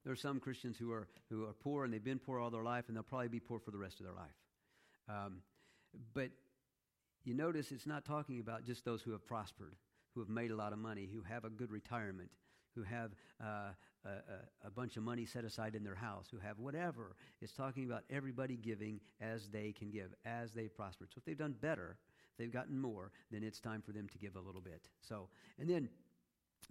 There 0.03 0.11
are 0.11 0.17
some 0.17 0.39
Christians 0.39 0.77
who 0.77 0.91
are, 0.91 1.07
who 1.29 1.45
are 1.45 1.53
poor 1.53 1.85
and 1.85 1.93
they've 1.93 2.03
been 2.03 2.19
poor 2.19 2.39
all 2.39 2.49
their 2.49 2.63
life 2.63 2.85
and 2.87 2.95
they'll 2.95 3.03
probably 3.03 3.29
be 3.29 3.39
poor 3.39 3.59
for 3.59 3.71
the 3.71 3.77
rest 3.77 3.99
of 3.99 4.05
their 4.05 4.15
life. 4.15 4.35
Um, 5.09 5.37
but 6.13 6.29
you 7.23 7.33
notice 7.33 7.71
it's 7.71 7.87
not 7.87 8.03
talking 8.05 8.39
about 8.39 8.65
just 8.65 8.83
those 8.83 9.01
who 9.01 9.11
have 9.11 9.25
prospered, 9.25 9.75
who 10.13 10.19
have 10.19 10.29
made 10.29 10.51
a 10.51 10.55
lot 10.55 10.73
of 10.73 10.79
money, 10.79 11.07
who 11.11 11.21
have 11.21 11.45
a 11.45 11.49
good 11.49 11.71
retirement, 11.71 12.29
who 12.75 12.83
have 12.83 13.11
uh, 13.41 13.71
a, 14.05 14.67
a, 14.67 14.71
bunch 14.71 14.97
of 14.97 15.03
money 15.03 15.25
set 15.25 15.45
aside 15.45 15.75
in 15.75 15.83
their 15.83 15.95
house, 15.95 16.27
who 16.31 16.37
have 16.39 16.59
whatever. 16.59 17.15
It's 17.41 17.53
talking 17.53 17.85
about 17.85 18.03
everybody 18.09 18.57
giving 18.57 18.99
as 19.21 19.47
they 19.49 19.71
can 19.71 19.91
give, 19.91 20.13
as 20.25 20.51
they've 20.51 20.75
prospered. 20.75 21.09
So 21.13 21.19
if 21.19 21.25
they've 21.25 21.37
done 21.37 21.55
better, 21.61 21.97
if 22.31 22.37
they've 22.37 22.51
gotten 22.51 22.79
more, 22.79 23.11
then 23.31 23.43
it's 23.43 23.59
time 23.59 23.81
for 23.81 23.91
them 23.91 24.07
to 24.09 24.17
give 24.17 24.35
a 24.35 24.39
little 24.39 24.61
bit. 24.61 24.89
So, 25.01 25.29
and 25.59 25.69
then 25.69 25.87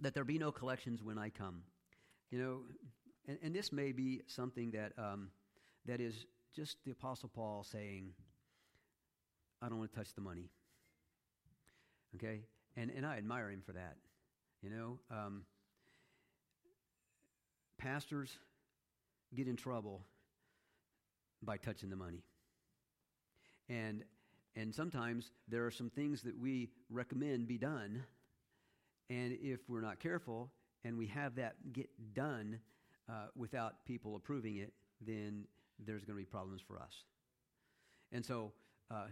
that 0.01 0.13
there 0.13 0.23
be 0.23 0.37
no 0.37 0.51
collections 0.51 1.01
when 1.01 1.17
I 1.17 1.29
come. 1.29 1.61
You 2.31 2.39
know, 2.39 2.59
and, 3.27 3.37
and 3.41 3.55
this 3.55 3.71
may 3.71 3.91
be 3.91 4.21
something 4.27 4.71
that, 4.71 4.93
um, 4.97 5.29
that 5.85 5.99
is 5.99 6.25
just 6.55 6.77
the 6.85 6.91
Apostle 6.91 7.29
Paul 7.33 7.63
saying, 7.63 8.11
I 9.61 9.69
don't 9.69 9.79
want 9.79 9.91
to 9.91 9.97
touch 9.97 10.13
the 10.13 10.21
money. 10.21 10.49
Okay? 12.15 12.41
And, 12.75 12.91
and 12.91 13.05
I 13.05 13.17
admire 13.17 13.49
him 13.49 13.61
for 13.65 13.73
that. 13.73 13.95
You 14.61 14.69
know, 14.69 14.99
um, 15.11 15.43
pastors 17.77 18.37
get 19.35 19.47
in 19.47 19.55
trouble 19.55 20.01
by 21.41 21.57
touching 21.57 21.89
the 21.89 21.95
money. 21.95 22.23
And, 23.69 24.03
and 24.55 24.73
sometimes 24.73 25.31
there 25.47 25.65
are 25.65 25.71
some 25.71 25.89
things 25.89 26.21
that 26.23 26.37
we 26.37 26.69
recommend 26.89 27.47
be 27.47 27.57
done 27.57 28.03
and 29.09 29.37
if 29.41 29.59
we're 29.67 29.81
not 29.81 29.99
careful 29.99 30.49
and 30.83 30.97
we 30.97 31.07
have 31.07 31.35
that 31.35 31.55
get 31.71 31.89
done 32.13 32.59
uh, 33.09 33.27
without 33.35 33.85
people 33.85 34.15
approving 34.15 34.57
it, 34.57 34.73
then 35.01 35.45
there's 35.79 36.03
going 36.05 36.17
to 36.17 36.21
be 36.21 36.29
problems 36.29 36.61
for 36.61 36.79
us. 36.79 37.03
And 38.11 38.25
so, 38.25 38.53
uh, 38.91 39.07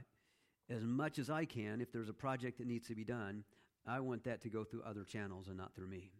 as 0.69 0.83
much 0.83 1.19
as 1.19 1.29
I 1.29 1.45
can, 1.45 1.81
if 1.81 1.91
there's 1.91 2.09
a 2.09 2.13
project 2.13 2.59
that 2.59 2.67
needs 2.67 2.87
to 2.87 2.95
be 2.95 3.03
done, 3.03 3.43
I 3.85 3.99
want 3.99 4.23
that 4.25 4.41
to 4.41 4.49
go 4.49 4.63
through 4.63 4.83
other 4.83 5.03
channels 5.03 5.47
and 5.47 5.57
not 5.57 5.75
through 5.75 5.87
me. 5.87 6.11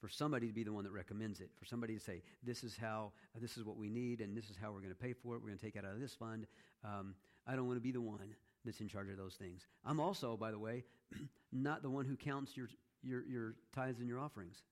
For 0.00 0.08
somebody 0.08 0.48
to 0.48 0.52
be 0.52 0.64
the 0.64 0.72
one 0.72 0.82
that 0.84 0.90
recommends 0.90 1.40
it, 1.40 1.50
for 1.56 1.64
somebody 1.64 1.94
to 1.94 2.00
say, 2.00 2.22
this 2.42 2.64
is 2.64 2.76
how, 2.76 3.12
this 3.40 3.56
is 3.56 3.64
what 3.64 3.76
we 3.76 3.88
need, 3.88 4.20
and 4.20 4.36
this 4.36 4.50
is 4.50 4.56
how 4.60 4.72
we're 4.72 4.80
going 4.80 4.90
to 4.90 4.96
pay 4.96 5.12
for 5.12 5.36
it, 5.36 5.42
we're 5.42 5.48
going 5.48 5.58
to 5.58 5.64
take 5.64 5.76
it 5.76 5.84
out 5.84 5.92
of 5.92 6.00
this 6.00 6.14
fund. 6.14 6.46
Um, 6.84 7.14
I 7.46 7.54
don't 7.54 7.66
want 7.66 7.76
to 7.76 7.82
be 7.82 7.92
the 7.92 8.00
one 8.00 8.34
that's 8.64 8.80
in 8.80 8.88
charge 8.88 9.08
of 9.10 9.16
those 9.16 9.34
things. 9.34 9.66
I'm 9.84 10.00
also, 10.00 10.36
by 10.36 10.50
the 10.50 10.58
way, 10.58 10.84
not 11.52 11.82
the 11.82 11.90
one 11.90 12.04
who 12.04 12.16
counts 12.16 12.56
your, 12.56 12.68
your, 13.04 13.24
your 13.26 13.54
tithes 13.72 14.00
and 14.00 14.08
your 14.08 14.18
offerings. 14.18 14.62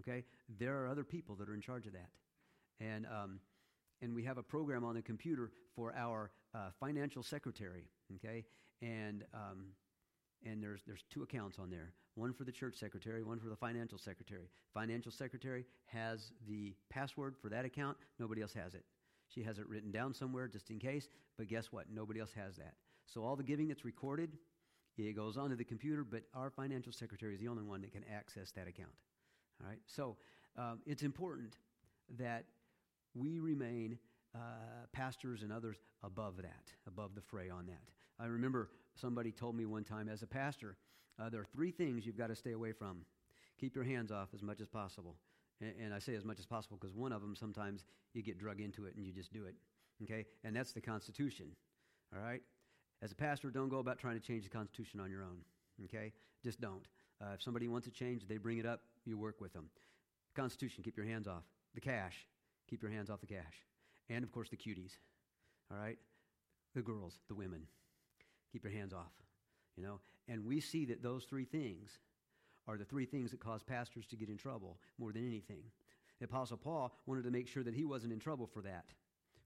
Okay? 0.00 0.24
There 0.58 0.82
are 0.82 0.88
other 0.88 1.04
people 1.04 1.34
that 1.36 1.48
are 1.48 1.54
in 1.54 1.60
charge 1.60 1.86
of 1.86 1.92
that. 1.92 2.10
And, 2.80 3.06
um, 3.06 3.40
and 4.02 4.14
we 4.14 4.24
have 4.24 4.38
a 4.38 4.42
program 4.42 4.84
on 4.84 4.94
the 4.94 5.02
computer 5.02 5.50
for 5.74 5.94
our 5.96 6.30
uh, 6.54 6.70
financial 6.78 7.22
secretary. 7.22 7.84
Okay? 8.16 8.44
And, 8.82 9.24
um, 9.32 9.66
and 10.44 10.62
there's, 10.62 10.82
there's 10.86 11.04
two 11.10 11.22
accounts 11.22 11.58
on 11.58 11.70
there 11.70 11.92
one 12.14 12.32
for 12.32 12.44
the 12.44 12.52
church 12.52 12.76
secretary, 12.76 13.22
one 13.22 13.38
for 13.38 13.50
the 13.50 13.56
financial 13.56 13.98
secretary. 13.98 14.48
Financial 14.72 15.12
secretary 15.12 15.66
has 15.84 16.32
the 16.48 16.74
password 16.88 17.34
for 17.36 17.50
that 17.50 17.66
account, 17.66 17.94
nobody 18.18 18.40
else 18.40 18.54
has 18.54 18.74
it. 18.74 18.84
She 19.28 19.42
has 19.42 19.58
it 19.58 19.68
written 19.68 19.90
down 19.90 20.14
somewhere 20.14 20.48
just 20.48 20.70
in 20.70 20.78
case, 20.78 21.08
but 21.36 21.46
guess 21.46 21.72
what? 21.72 21.90
Nobody 21.92 22.20
else 22.20 22.32
has 22.32 22.56
that. 22.56 22.72
So 23.04 23.22
all 23.22 23.36
the 23.36 23.42
giving 23.42 23.68
that's 23.68 23.84
recorded 23.84 24.30
it 24.98 25.14
goes 25.14 25.36
onto 25.36 25.56
the 25.56 25.64
computer, 25.64 26.04
but 26.04 26.22
our 26.34 26.50
financial 26.50 26.92
secretary 26.92 27.34
is 27.34 27.40
the 27.40 27.48
only 27.48 27.62
one 27.62 27.82
that 27.82 27.92
can 27.92 28.02
access 28.12 28.50
that 28.52 28.66
account. 28.66 28.92
All 29.62 29.68
right? 29.68 29.78
So 29.86 30.16
um, 30.56 30.80
it's 30.86 31.02
important 31.02 31.56
that 32.18 32.44
we 33.14 33.40
remain 33.40 33.98
uh, 34.34 34.38
pastors 34.92 35.42
and 35.42 35.52
others 35.52 35.76
above 36.02 36.36
that, 36.38 36.72
above 36.86 37.14
the 37.14 37.20
fray 37.20 37.48
on 37.48 37.66
that. 37.66 37.90
I 38.18 38.26
remember 38.26 38.70
somebody 38.94 39.32
told 39.32 39.54
me 39.56 39.66
one 39.66 39.84
time 39.84 40.08
as 40.08 40.22
a 40.22 40.26
pastor, 40.26 40.76
uh, 41.18 41.28
there 41.30 41.40
are 41.40 41.46
three 41.54 41.70
things 41.70 42.06
you've 42.06 42.18
got 42.18 42.28
to 42.28 42.36
stay 42.36 42.52
away 42.52 42.72
from. 42.72 42.98
Keep 43.58 43.74
your 43.74 43.84
hands 43.84 44.12
off 44.12 44.28
as 44.34 44.42
much 44.42 44.60
as 44.60 44.68
possible. 44.68 45.16
And, 45.60 45.72
and 45.82 45.94
I 45.94 45.98
say 45.98 46.14
as 46.14 46.24
much 46.24 46.38
as 46.38 46.46
possible 46.46 46.76
because 46.80 46.94
one 46.94 47.12
of 47.12 47.22
them 47.22 47.34
sometimes 47.34 47.84
you 48.12 48.22
get 48.22 48.38
drug 48.38 48.60
into 48.60 48.84
it 48.86 48.94
and 48.96 49.06
you 49.06 49.12
just 49.12 49.32
do 49.32 49.44
it. 49.46 49.54
Okay? 50.02 50.26
And 50.44 50.54
that's 50.54 50.72
the 50.72 50.80
Constitution. 50.80 51.46
All 52.14 52.22
right? 52.22 52.42
As 53.02 53.12
a 53.12 53.14
pastor, 53.14 53.50
don't 53.50 53.68
go 53.68 53.78
about 53.78 53.98
trying 53.98 54.18
to 54.18 54.26
change 54.26 54.44
the 54.44 54.50
Constitution 54.50 55.00
on 55.00 55.10
your 55.10 55.22
own. 55.22 55.38
Okay? 55.84 56.12
Just 56.42 56.60
don't. 56.60 56.86
Uh, 57.20 57.34
if 57.34 57.42
somebody 57.42 57.68
wants 57.68 57.86
a 57.86 57.90
change, 57.90 58.26
they 58.28 58.36
bring 58.36 58.58
it 58.58 58.66
up, 58.66 58.82
you 59.04 59.16
work 59.16 59.40
with 59.40 59.52
them. 59.52 59.70
Constitution, 60.34 60.82
keep 60.84 60.96
your 60.96 61.06
hands 61.06 61.26
off. 61.26 61.44
The 61.74 61.80
cash, 61.80 62.26
keep 62.68 62.82
your 62.82 62.90
hands 62.90 63.10
off 63.10 63.20
the 63.20 63.26
cash. 63.26 63.64
And 64.08 64.22
of 64.22 64.32
course, 64.32 64.48
the 64.48 64.56
cuties, 64.56 64.92
all 65.70 65.78
right? 65.78 65.98
The 66.74 66.82
girls, 66.82 67.20
the 67.28 67.34
women, 67.34 67.62
keep 68.52 68.64
your 68.64 68.72
hands 68.72 68.92
off, 68.92 69.12
you 69.76 69.82
know? 69.82 70.00
And 70.28 70.44
we 70.44 70.60
see 70.60 70.84
that 70.86 71.02
those 71.02 71.24
three 71.24 71.44
things 71.44 71.98
are 72.68 72.76
the 72.76 72.84
three 72.84 73.06
things 73.06 73.30
that 73.30 73.40
cause 73.40 73.62
pastors 73.62 74.06
to 74.08 74.16
get 74.16 74.28
in 74.28 74.36
trouble 74.36 74.78
more 74.98 75.12
than 75.12 75.26
anything. 75.26 75.62
The 76.18 76.26
Apostle 76.26 76.56
Paul 76.56 76.92
wanted 77.06 77.24
to 77.24 77.30
make 77.30 77.48
sure 77.48 77.62
that 77.62 77.74
he 77.74 77.84
wasn't 77.84 78.12
in 78.12 78.18
trouble 78.18 78.46
for 78.46 78.62
that, 78.62 78.86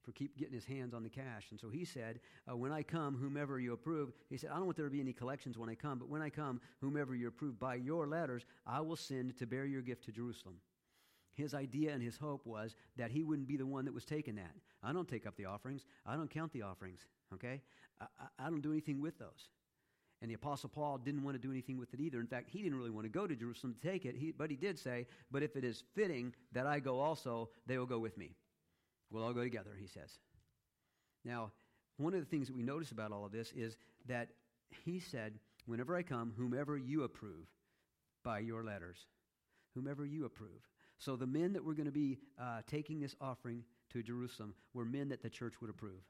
for 0.02 0.12
keep 0.12 0.36
getting 0.36 0.54
his 0.54 0.64
hands 0.64 0.94
on 0.94 1.02
the 1.02 1.10
cash. 1.10 1.46
And 1.50 1.60
so 1.60 1.68
he 1.68 1.84
said, 1.84 2.20
uh, 2.50 2.56
When 2.56 2.72
I 2.72 2.82
come, 2.82 3.16
whomever 3.16 3.58
you 3.58 3.72
approve, 3.72 4.12
he 4.28 4.36
said, 4.36 4.50
I 4.50 4.56
don't 4.56 4.64
want 4.64 4.76
there 4.76 4.86
to 4.86 4.90
be 4.90 5.00
any 5.00 5.12
collections 5.12 5.58
when 5.58 5.68
I 5.68 5.74
come, 5.74 5.98
but 5.98 6.08
when 6.08 6.22
I 6.22 6.30
come, 6.30 6.60
whomever 6.80 7.14
you 7.14 7.28
approve 7.28 7.58
by 7.58 7.76
your 7.76 8.06
letters, 8.06 8.44
I 8.66 8.80
will 8.80 8.96
send 8.96 9.36
to 9.38 9.46
bear 9.46 9.64
your 9.64 9.82
gift 9.82 10.04
to 10.04 10.12
Jerusalem. 10.12 10.56
His 11.34 11.54
idea 11.54 11.92
and 11.92 12.02
his 12.02 12.16
hope 12.16 12.44
was 12.44 12.74
that 12.96 13.10
he 13.10 13.22
wouldn't 13.22 13.48
be 13.48 13.56
the 13.56 13.66
one 13.66 13.84
that 13.84 13.94
was 13.94 14.04
taking 14.04 14.36
that. 14.36 14.52
I 14.82 14.92
don't 14.92 15.08
take 15.08 15.26
up 15.26 15.36
the 15.36 15.46
offerings. 15.46 15.84
I 16.04 16.16
don't 16.16 16.30
count 16.30 16.52
the 16.52 16.62
offerings, 16.62 17.06
okay? 17.34 17.62
I, 18.00 18.06
I, 18.38 18.50
don't 18.50 18.62
do 18.62 18.72
anything 18.72 19.00
with 19.00 19.18
those. 19.18 19.48
And 20.22 20.30
the 20.30 20.34
Apostle 20.34 20.68
Paul 20.68 20.98
didn't 20.98 21.22
want 21.22 21.34
to 21.34 21.38
do 21.38 21.50
anything 21.50 21.78
with 21.78 21.94
it 21.94 22.00
either. 22.00 22.20
In 22.20 22.26
fact, 22.26 22.50
he 22.50 22.62
didn't 22.62 22.76
really 22.76 22.90
want 22.90 23.04
to 23.04 23.10
go 23.10 23.26
to 23.26 23.34
Jerusalem 23.34 23.74
to 23.74 23.88
take 23.88 24.04
it, 24.04 24.16
he, 24.16 24.32
but 24.32 24.50
he 24.50 24.56
did 24.56 24.78
say, 24.78 25.06
But 25.30 25.42
if 25.42 25.56
it 25.56 25.64
is 25.64 25.84
fitting 25.94 26.34
that 26.52 26.66
I 26.66 26.80
go 26.80 26.98
also, 26.98 27.50
they 27.66 27.78
will 27.78 27.86
go 27.86 27.98
with 27.98 28.18
me. 28.18 28.34
We'll 29.10 29.24
all 29.24 29.32
go 29.32 29.42
together, 29.42 29.76
he 29.78 29.86
says. 29.86 30.18
Now, 31.24 31.52
one 31.96 32.14
of 32.14 32.20
the 32.20 32.26
things 32.26 32.46
that 32.46 32.56
we 32.56 32.62
notice 32.62 32.92
about 32.92 33.12
all 33.12 33.24
of 33.24 33.32
this 33.32 33.52
is 33.52 33.76
that 34.06 34.28
he 34.84 35.00
said, 35.00 35.34
Whenever 35.66 35.94
I 35.94 36.02
come, 36.02 36.32
whomever 36.36 36.76
you 36.76 37.02
approve 37.02 37.46
by 38.24 38.38
your 38.38 38.64
letters, 38.64 39.06
whomever 39.74 40.04
you 40.04 40.24
approve. 40.24 40.68
So 40.98 41.16
the 41.16 41.26
men 41.26 41.52
that 41.52 41.64
were 41.64 41.74
going 41.74 41.86
to 41.86 41.92
be 41.92 42.18
uh, 42.40 42.62
taking 42.66 43.00
this 43.00 43.14
offering 43.20 43.64
to 43.90 44.02
Jerusalem 44.02 44.54
were 44.74 44.84
men 44.84 45.08
that 45.10 45.22
the 45.22 45.30
church 45.30 45.54
would 45.60 45.70
approve. 45.70 46.02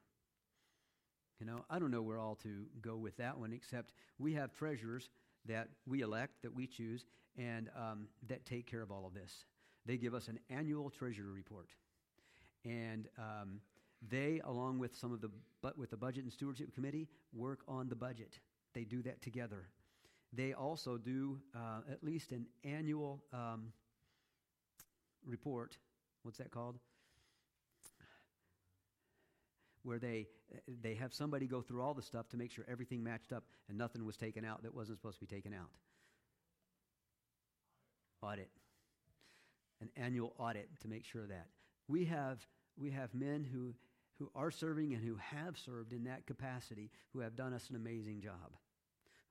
You 1.41 1.47
know, 1.47 1.65
I 1.71 1.79
don't 1.79 1.91
know 1.91 2.03
where 2.03 2.19
all 2.19 2.37
to 2.37 2.67
go 2.83 2.97
with 2.97 3.17
that 3.17 3.39
one, 3.39 3.53
except 3.53 3.93
we 4.19 4.35
have 4.35 4.53
treasurers 4.53 5.09
that 5.47 5.69
we 5.87 6.03
elect, 6.03 6.43
that 6.43 6.55
we 6.55 6.67
choose, 6.67 7.07
and 7.39 7.71
um, 7.75 8.09
that 8.29 8.45
take 8.45 8.67
care 8.67 8.83
of 8.83 8.91
all 8.91 9.07
of 9.07 9.15
this. 9.15 9.45
They 9.87 9.97
give 9.97 10.15
us 10.15 10.29
an 10.29 10.39
annual 10.51 10.91
treasury 10.91 11.33
report, 11.33 11.69
and 12.65 13.09
um, 13.19 13.61
they, 14.09 14.41
along 14.45 14.79
with 14.79 14.95
some 14.97 15.13
of 15.13 15.21
the 15.21 15.31
but 15.63 15.77
with 15.77 15.91
the 15.91 15.97
budget 15.97 16.25
and 16.25 16.33
stewardship 16.33 16.75
committee, 16.75 17.09
work 17.33 17.61
on 17.69 17.89
the 17.89 17.97
budget. 17.97 18.39
They 18.73 18.85
do 18.85 19.03
that 19.03 19.21
together. 19.21 19.69
They 20.33 20.53
also 20.53 20.97
do 20.97 21.41
uh, 21.55 21.81
at 21.91 22.03
least 22.05 22.33
an 22.33 22.47
annual 22.65 23.23
um, 23.33 23.73
report. 25.27 25.77
What's 26.23 26.39
that 26.39 26.51
called? 26.51 26.79
where 29.83 29.99
they 29.99 30.27
they 30.83 30.95
have 30.95 31.13
somebody 31.13 31.47
go 31.47 31.63
through 31.63 31.83
all 31.83 31.95
the 31.95 32.03
stuff 32.03 32.29
to 32.29 32.37
make 32.37 32.51
sure 32.51 32.65
everything 32.69 33.03
matched 33.03 33.33
up 33.33 33.45
and 33.69 33.79
nothing 33.79 34.05
was 34.05 34.17
taken 34.17 34.45
out 34.45 34.63
that 34.63 34.75
wasn't 34.75 34.99
supposed 34.99 35.19
to 35.19 35.27
be 35.27 35.35
taken 35.35 35.55
out. 35.55 35.71
Audit. 38.23 38.51
An 39.81 39.89
annual 39.97 40.35
audit 40.39 40.69
to 40.81 40.89
make 40.89 41.05
sure 41.05 41.27
that. 41.27 41.47
We 41.91 42.05
have 42.05 42.47
we 42.79 42.91
have 42.93 43.13
men 43.15 43.45
who 43.45 43.75
who 44.19 44.31
are 44.35 44.51
serving 44.51 44.95
and 44.95 45.03
who 45.03 45.17
have 45.17 45.59
served 45.59 45.93
in 45.93 46.05
that 46.05 46.27
capacity 46.27 46.91
who 47.13 47.21
have 47.21 47.35
done 47.35 47.53
us 47.53 47.69
an 47.71 47.77
amazing 47.77 48.21
job. 48.21 48.55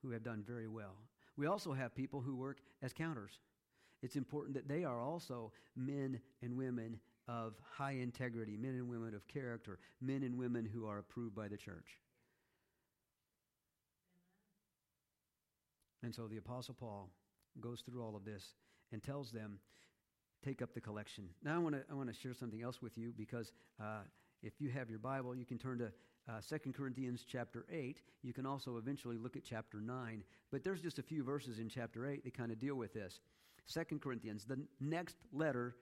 Who 0.02 0.10
have 0.10 0.22
done 0.22 0.44
very 0.46 0.68
well. 0.68 0.96
We 1.36 1.46
also 1.46 1.72
have 1.72 1.94
people 1.94 2.20
who 2.20 2.36
work 2.36 2.58
as 2.82 2.92
counters. 2.92 3.38
It's 4.02 4.16
important 4.16 4.54
that 4.54 4.68
they 4.68 4.84
are 4.84 5.00
also 5.00 5.52
men 5.76 6.20
and 6.42 6.56
women 6.56 6.98
of 7.28 7.54
high 7.76 7.92
integrity, 7.92 8.56
men 8.56 8.74
and 8.74 8.88
women 8.88 9.14
of 9.14 9.28
character, 9.28 9.78
men 10.00 10.22
and 10.22 10.36
women 10.36 10.66
who 10.66 10.86
are 10.86 10.98
approved 10.98 11.34
by 11.34 11.48
the 11.48 11.56
church. 11.56 11.98
And 16.02 16.14
so 16.14 16.26
the 16.26 16.38
Apostle 16.38 16.74
Paul 16.74 17.10
goes 17.60 17.82
through 17.82 18.02
all 18.02 18.16
of 18.16 18.24
this 18.24 18.54
and 18.90 19.02
tells 19.02 19.30
them, 19.30 19.60
take 20.44 20.62
up 20.62 20.74
the 20.74 20.80
collection. 20.80 21.28
Now 21.42 21.56
I 21.56 21.58
want 21.58 21.74
to 21.74 21.82
I 21.90 21.94
want 21.94 22.08
to 22.08 22.14
share 22.14 22.34
something 22.34 22.62
else 22.62 22.82
with 22.82 22.96
you 22.96 23.12
because 23.16 23.52
uh, 23.80 24.02
if 24.42 24.60
you 24.60 24.70
have 24.70 24.88
your 24.90 24.98
Bible, 24.98 25.34
you 25.34 25.44
can 25.44 25.58
turn 25.58 25.78
to 25.78 25.92
uh, 26.28 26.40
2 26.48 26.72
Corinthians 26.72 27.24
chapter 27.26 27.66
8. 27.70 28.02
You 28.22 28.32
can 28.32 28.46
also 28.46 28.76
eventually 28.76 29.16
look 29.16 29.36
at 29.36 29.44
chapter 29.44 29.80
9. 29.80 30.22
But 30.50 30.64
there's 30.64 30.80
just 30.80 30.98
a 30.98 31.02
few 31.02 31.22
verses 31.24 31.58
in 31.58 31.68
chapter 31.68 32.06
8 32.06 32.24
that 32.24 32.34
kind 32.34 32.52
of 32.52 32.60
deal 32.60 32.74
with 32.74 32.94
this. 32.94 33.20
2 33.72 33.98
Corinthians, 33.98 34.44
the 34.44 34.58
next 34.80 35.16
letter, 35.32 35.76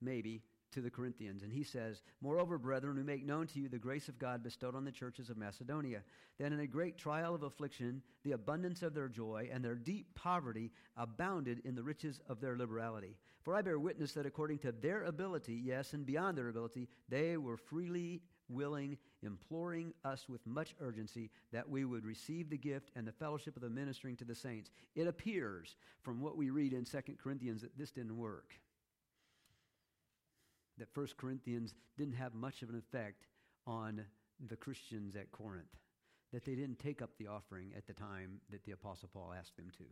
maybe, 0.00 0.42
to 0.72 0.80
the 0.80 0.90
Corinthians. 0.90 1.42
And 1.42 1.52
he 1.52 1.62
says, 1.62 2.02
Moreover, 2.20 2.58
brethren, 2.58 2.96
we 2.96 3.02
make 3.02 3.24
known 3.24 3.46
to 3.48 3.60
you 3.60 3.68
the 3.68 3.78
grace 3.78 4.08
of 4.08 4.18
God 4.18 4.42
bestowed 4.42 4.74
on 4.74 4.84
the 4.84 4.92
churches 4.92 5.30
of 5.30 5.36
Macedonia, 5.36 6.02
that 6.38 6.52
in 6.52 6.60
a 6.60 6.66
great 6.66 6.98
trial 6.98 7.34
of 7.34 7.42
affliction, 7.42 8.02
the 8.24 8.32
abundance 8.32 8.82
of 8.82 8.94
their 8.94 9.08
joy 9.08 9.48
and 9.52 9.64
their 9.64 9.74
deep 9.74 10.14
poverty 10.14 10.70
abounded 10.96 11.62
in 11.64 11.74
the 11.74 11.82
riches 11.82 12.20
of 12.28 12.40
their 12.40 12.56
liberality. 12.56 13.16
For 13.42 13.54
I 13.54 13.62
bear 13.62 13.78
witness 13.78 14.12
that 14.12 14.26
according 14.26 14.58
to 14.58 14.72
their 14.72 15.04
ability, 15.04 15.54
yes, 15.54 15.94
and 15.94 16.06
beyond 16.06 16.38
their 16.38 16.48
ability, 16.48 16.88
they 17.08 17.36
were 17.36 17.56
freely 17.56 18.22
willing, 18.48 18.98
imploring 19.22 19.92
us 20.04 20.28
with 20.28 20.46
much 20.46 20.74
urgency 20.80 21.30
that 21.52 21.68
we 21.68 21.84
would 21.84 22.04
receive 22.04 22.50
the 22.50 22.58
gift 22.58 22.90
and 22.94 23.06
the 23.06 23.12
fellowship 23.12 23.56
of 23.56 23.62
the 23.62 23.70
ministering 23.70 24.16
to 24.16 24.24
the 24.24 24.34
saints. 24.34 24.70
It 24.94 25.06
appears 25.06 25.76
from 26.02 26.20
what 26.20 26.36
we 26.36 26.50
read 26.50 26.72
in 26.72 26.84
2 26.84 26.98
Corinthians 27.22 27.62
that 27.62 27.76
this 27.76 27.90
didn't 27.90 28.16
work 28.16 28.54
that 30.82 30.88
1 30.98 31.06
Corinthians 31.16 31.74
didn't 31.96 32.14
have 32.14 32.34
much 32.34 32.62
of 32.62 32.68
an 32.68 32.76
effect 32.76 33.28
on 33.68 34.04
the 34.48 34.56
Christians 34.56 35.14
at 35.14 35.30
Corinth, 35.30 35.70
that 36.32 36.44
they 36.44 36.56
didn't 36.56 36.80
take 36.80 37.00
up 37.00 37.10
the 37.18 37.28
offering 37.28 37.70
at 37.76 37.86
the 37.86 37.92
time 37.92 38.40
that 38.50 38.64
the 38.64 38.72
Apostle 38.72 39.08
Paul 39.12 39.32
asked 39.38 39.56
them 39.56 39.70
to. 39.78 39.84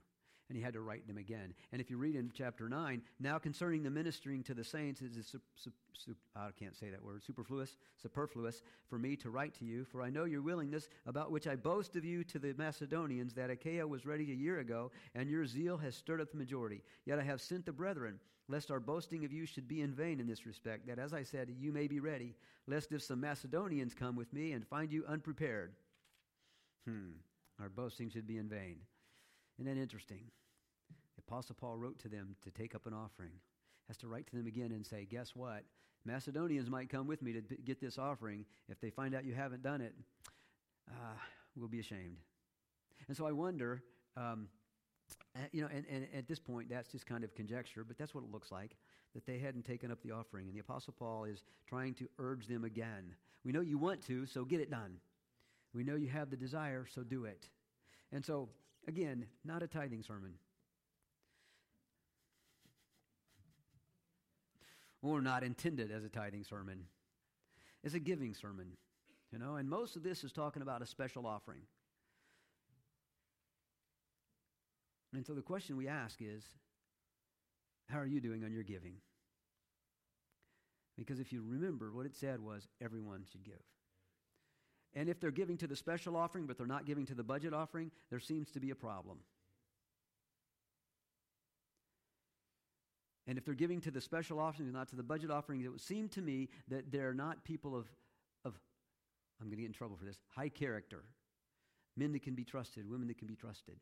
And 0.50 0.56
he 0.56 0.64
had 0.64 0.74
to 0.74 0.80
write 0.80 1.06
them 1.06 1.16
again. 1.16 1.54
And 1.70 1.80
if 1.80 1.90
you 1.90 1.96
read 1.96 2.16
in 2.16 2.32
chapter 2.34 2.68
9, 2.68 3.02
now 3.20 3.38
concerning 3.38 3.84
the 3.84 3.90
ministering 3.90 4.42
to 4.42 4.52
the 4.52 4.64
saints, 4.64 5.00
is 5.00 5.14
su- 5.24 5.40
su- 5.54 5.70
su- 5.96 6.16
I 6.34 6.48
can't 6.58 6.74
say 6.74 6.90
that 6.90 7.04
word, 7.04 7.22
superfluous, 7.22 7.76
superfluous 8.02 8.60
for 8.88 8.98
me 8.98 9.14
to 9.18 9.30
write 9.30 9.54
to 9.60 9.64
you, 9.64 9.84
for 9.84 10.02
I 10.02 10.10
know 10.10 10.24
your 10.24 10.42
willingness, 10.42 10.88
about 11.06 11.30
which 11.30 11.46
I 11.46 11.54
boast 11.54 11.94
of 11.94 12.04
you 12.04 12.24
to 12.24 12.40
the 12.40 12.52
Macedonians, 12.58 13.32
that 13.34 13.48
Achaia 13.48 13.86
was 13.86 14.04
ready 14.04 14.32
a 14.32 14.34
year 14.34 14.58
ago, 14.58 14.90
and 15.14 15.30
your 15.30 15.46
zeal 15.46 15.78
has 15.78 15.94
stirred 15.94 16.20
up 16.20 16.32
the 16.32 16.36
majority. 16.36 16.82
Yet 17.06 17.20
I 17.20 17.22
have 17.22 17.40
sent 17.40 17.64
the 17.64 17.72
brethren 17.72 18.18
lest 18.48 18.72
our 18.72 18.80
boasting 18.80 19.24
of 19.24 19.32
you 19.32 19.46
should 19.46 19.68
be 19.68 19.82
in 19.82 19.94
vain 19.94 20.18
in 20.18 20.26
this 20.26 20.44
respect, 20.44 20.88
that 20.88 20.98
as 20.98 21.14
I 21.14 21.22
said, 21.22 21.54
you 21.60 21.70
may 21.72 21.86
be 21.86 22.00
ready, 22.00 22.34
lest 22.66 22.90
if 22.90 23.02
some 23.02 23.20
Macedonians 23.20 23.94
come 23.94 24.16
with 24.16 24.32
me 24.32 24.50
and 24.50 24.66
find 24.66 24.92
you 24.92 25.04
unprepared, 25.06 25.74
hmm, 26.84 27.10
our 27.60 27.68
boasting 27.68 28.10
should 28.10 28.26
be 28.26 28.38
in 28.38 28.48
vain. 28.48 28.78
Isn't 29.60 29.72
that 29.72 29.80
interesting? 29.80 30.22
Apostle 31.31 31.55
Paul 31.55 31.77
wrote 31.77 31.99
to 32.01 32.09
them 32.09 32.35
to 32.43 32.51
take 32.51 32.75
up 32.75 32.87
an 32.87 32.93
offering, 32.93 33.31
has 33.87 33.97
to 33.99 34.09
write 34.09 34.27
to 34.27 34.37
them 34.37 34.49
again 34.49 34.73
and 34.73 34.85
say, 34.85 35.07
guess 35.09 35.31
what? 35.37 35.62
Macedonians 36.05 36.69
might 36.69 36.88
come 36.88 37.07
with 37.07 37.23
me 37.23 37.33
to 37.33 37.40
get 37.40 37.81
this 37.81 37.99
offering. 37.99 38.45
If 38.69 38.81
they 38.81 38.90
find 38.90 39.14
out 39.14 39.25
you 39.25 39.33
haven't 39.33 39.62
done 39.62 39.81
it, 39.81 39.95
uh, 40.90 41.14
we'll 41.57 41.69
be 41.69 41.79
ashamed. 41.79 42.16
And 43.07 43.16
so 43.16 43.27
I 43.27 43.33
wonder. 43.33 43.83
Um, 44.16 44.49
uh, 45.37 45.40
you 45.53 45.62
know, 45.62 45.69
and, 45.73 45.85
and 45.88 46.09
at 46.16 46.27
this 46.27 46.40
point, 46.40 46.69
that's 46.69 46.88
just 46.88 47.07
kind 47.07 47.23
of 47.23 47.33
conjecture, 47.37 47.85
but 47.85 47.97
that's 47.97 48.12
what 48.12 48.25
it 48.25 48.33
looks 48.33 48.51
like 48.51 48.77
that 49.14 49.25
they 49.25 49.38
hadn't 49.38 49.64
taken 49.64 49.93
up 49.93 50.03
the 50.03 50.11
offering. 50.11 50.49
And 50.49 50.57
the 50.57 50.61
Apostle 50.61 50.95
Paul 50.99 51.25
is 51.25 51.45
trying 51.69 51.95
to 51.95 52.09
urge 52.19 52.49
them 52.49 52.64
again. 52.64 53.14
We 53.45 53.53
know 53.53 53.61
you 53.61 53.79
want 53.79 54.05
to, 54.07 54.27
so 54.27 54.45
get 54.45 54.61
it 54.61 54.71
done. 54.71 54.97
We 55.75 55.85
know 55.85 55.95
you 55.95 56.09
have 56.09 56.31
the 56.31 56.37
desire, 56.37 56.87
so 56.93 57.05
do 57.05 57.25
it. 57.25 57.49
And 58.11 58.25
so, 58.25 58.49
again, 58.88 59.27
not 59.45 59.62
a 59.62 59.69
tithing 59.69 60.03
sermon. 60.03 60.33
Or 65.02 65.20
not 65.20 65.42
intended 65.42 65.90
as 65.90 66.04
a 66.04 66.08
tithing 66.08 66.44
sermon. 66.44 66.84
It's 67.82 67.94
a 67.94 68.00
giving 68.00 68.34
sermon, 68.34 68.76
you 69.32 69.38
know, 69.38 69.56
and 69.56 69.68
most 69.68 69.96
of 69.96 70.02
this 70.02 70.22
is 70.24 70.32
talking 70.32 70.60
about 70.60 70.82
a 70.82 70.86
special 70.86 71.26
offering. 71.26 71.62
And 75.14 75.26
so 75.26 75.32
the 75.32 75.42
question 75.42 75.76
we 75.76 75.88
ask 75.88 76.18
is 76.20 76.44
how 77.88 77.98
are 77.98 78.06
you 78.06 78.20
doing 78.20 78.44
on 78.44 78.52
your 78.52 78.62
giving? 78.62 78.94
Because 80.96 81.18
if 81.18 81.32
you 81.32 81.42
remember, 81.46 81.90
what 81.92 82.06
it 82.06 82.14
said 82.14 82.40
was 82.40 82.68
everyone 82.80 83.24
should 83.32 83.42
give. 83.42 83.62
And 84.94 85.08
if 85.08 85.20
they're 85.20 85.30
giving 85.30 85.56
to 85.58 85.66
the 85.66 85.76
special 85.76 86.16
offering, 86.16 86.46
but 86.46 86.58
they're 86.58 86.66
not 86.66 86.84
giving 86.84 87.06
to 87.06 87.14
the 87.14 87.22
budget 87.22 87.54
offering, 87.54 87.90
there 88.10 88.20
seems 88.20 88.50
to 88.50 88.60
be 88.60 88.70
a 88.70 88.74
problem. 88.74 89.18
And 93.26 93.38
if 93.38 93.44
they're 93.44 93.54
giving 93.54 93.80
to 93.83 93.90
the 93.90 94.00
special 94.00 94.40
offerings, 94.40 94.72
not 94.72 94.88
to 94.88 94.96
the 94.96 95.02
budget 95.02 95.30
offerings, 95.30 95.64
it 95.64 95.68
would 95.68 95.80
seem 95.80 96.09
to 96.11 96.20
me 96.22 96.48
that 96.68 96.90
they're 96.90 97.14
not 97.14 97.44
people 97.44 97.76
of, 97.76 97.87
of 98.44 98.54
I'm 99.40 99.46
going 99.46 99.56
to 99.56 99.62
get 99.62 99.66
in 99.66 99.72
trouble 99.72 99.96
for 99.96 100.04
this, 100.04 100.18
high 100.35 100.48
character. 100.48 101.04
Men 101.96 102.12
that 102.12 102.22
can 102.22 102.35
be 102.35 102.44
trusted, 102.44 102.88
women 102.88 103.09
that 103.09 103.18
can 103.18 103.28
be 103.28 103.37
trusted. 103.37 103.76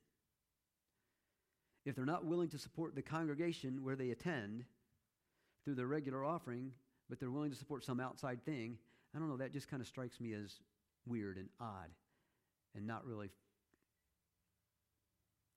if 1.89 1.97
they're 1.97 2.05
not 2.05 2.25
willing 2.25 2.49
to 2.51 2.59
support 2.59 2.95
the 2.95 3.03
congregation 3.03 3.83
where 3.83 3.97
they 3.97 4.11
attend 4.11 4.65
through 5.65 5.75
their 5.75 5.87
regular 5.87 6.25
offering, 6.25 6.73
but 7.09 7.19
they're 7.19 7.31
willing 7.31 7.51
to 7.51 7.57
support 7.57 7.85
some 7.85 7.99
outside 8.01 8.45
thing, 8.45 8.77
I 9.15 9.19
don't 9.19 9.29
know, 9.29 9.39
that 9.39 9.53
just 9.53 9.69
kind 9.69 9.81
of 9.81 9.87
strikes 9.87 10.21
me 10.21 10.35
as 10.35 10.61
weird 11.07 11.39
and 11.39 11.49
odd 11.61 11.89
and 12.77 12.87
not 12.87 13.07
really 13.07 13.31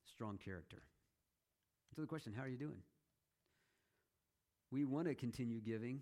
strong 0.05 0.37
character. 0.37 0.81
So 1.95 2.01
the 2.01 2.07
question, 2.07 2.33
how 2.35 2.43
are 2.43 2.47
you 2.47 2.57
doing? 2.57 2.81
We 4.71 4.85
want 4.85 5.07
to 5.07 5.15
continue 5.15 5.59
giving 5.59 6.01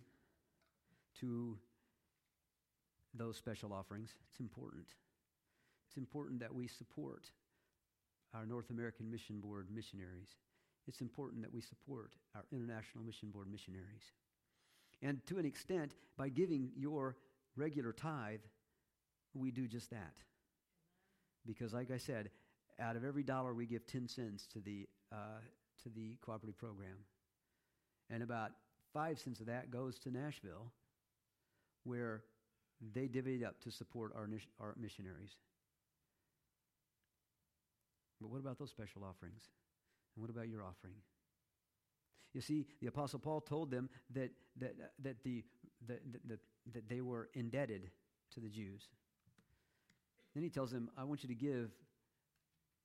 to 1.21 1.57
those 3.13 3.35
special 3.35 3.73
offerings. 3.73 4.13
It's 4.29 4.39
important. 4.39 4.87
It's 5.87 5.97
important 5.97 6.39
that 6.41 6.53
we 6.53 6.67
support 6.67 7.31
our 8.35 8.45
North 8.45 8.69
American 8.69 9.09
Mission 9.09 9.39
Board 9.39 9.67
missionaries. 9.73 10.29
It's 10.87 11.01
important 11.01 11.41
that 11.41 11.53
we 11.53 11.61
support 11.61 12.13
our 12.35 12.43
International 12.51 13.03
Mission 13.03 13.31
Board 13.31 13.47
missionaries. 13.51 14.13
And 15.01 15.25
to 15.27 15.39
an 15.39 15.45
extent, 15.45 15.95
by 16.17 16.29
giving 16.29 16.71
your 16.75 17.15
regular 17.55 17.91
tithe, 17.91 18.41
we 19.33 19.49
do 19.49 19.67
just 19.67 19.89
that. 19.89 20.13
Because, 21.45 21.73
like 21.73 21.89
I 21.89 21.97
said, 21.97 22.29
out 22.79 22.95
of 22.95 23.03
every 23.03 23.23
dollar, 23.23 23.53
we 23.53 23.65
give 23.65 23.87
10 23.87 24.07
cents 24.07 24.45
to 24.53 24.59
the, 24.59 24.87
uh, 25.11 25.39
to 25.83 25.89
the 25.89 26.17
cooperative 26.21 26.57
program. 26.57 26.97
And 28.09 28.23
about 28.23 28.51
five 28.93 29.19
cents 29.19 29.39
of 29.39 29.45
that 29.47 29.69
goes 29.71 29.99
to 29.99 30.11
Nashville, 30.11 30.71
where 31.83 32.23
they 32.93 33.07
divvy 33.07 33.35
it 33.35 33.43
up 33.43 33.59
to 33.61 33.71
support 33.71 34.13
our, 34.15 34.27
our 34.59 34.75
missionaries. 34.79 35.31
But 38.21 38.29
what 38.29 38.39
about 38.39 38.57
those 38.57 38.69
special 38.69 39.03
offerings? 39.03 39.43
And 40.15 40.21
what 40.21 40.29
about 40.29 40.47
your 40.47 40.63
offering? 40.63 40.95
You 42.33 42.41
see, 42.41 42.67
the 42.81 42.87
Apostle 42.87 43.19
Paul 43.19 43.41
told 43.41 43.71
them 43.71 43.89
that, 44.13 44.31
that, 44.59 44.75
that, 45.03 45.23
the, 45.23 45.43
that, 45.87 46.01
that, 46.27 46.39
that 46.73 46.89
they 46.89 47.01
were 47.01 47.29
indebted 47.33 47.89
to 48.33 48.39
the 48.39 48.49
Jews. 48.49 48.83
Then 50.33 50.43
he 50.43 50.49
tells 50.49 50.71
them, 50.71 50.89
I 50.97 51.03
want 51.05 51.23
you 51.23 51.29
to 51.29 51.35
give 51.35 51.71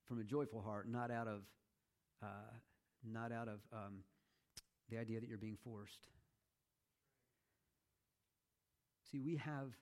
from 0.07 0.21
a 0.21 0.25
joyful 0.25 0.63
heart, 0.63 0.89
not 0.89 1.11
out 1.11 1.29
of, 1.29 1.41
uh, 2.23 2.53
not 3.05 3.33
out 3.33 3.49
of 3.49 3.61
um, 3.73 3.99
the 4.91 4.99
idea 4.99 5.21
that 5.21 5.29
you're 5.29 5.39
being 5.39 5.59
forced. 5.63 6.09
See, 9.11 9.21
we 9.21 9.37
have 9.37 9.73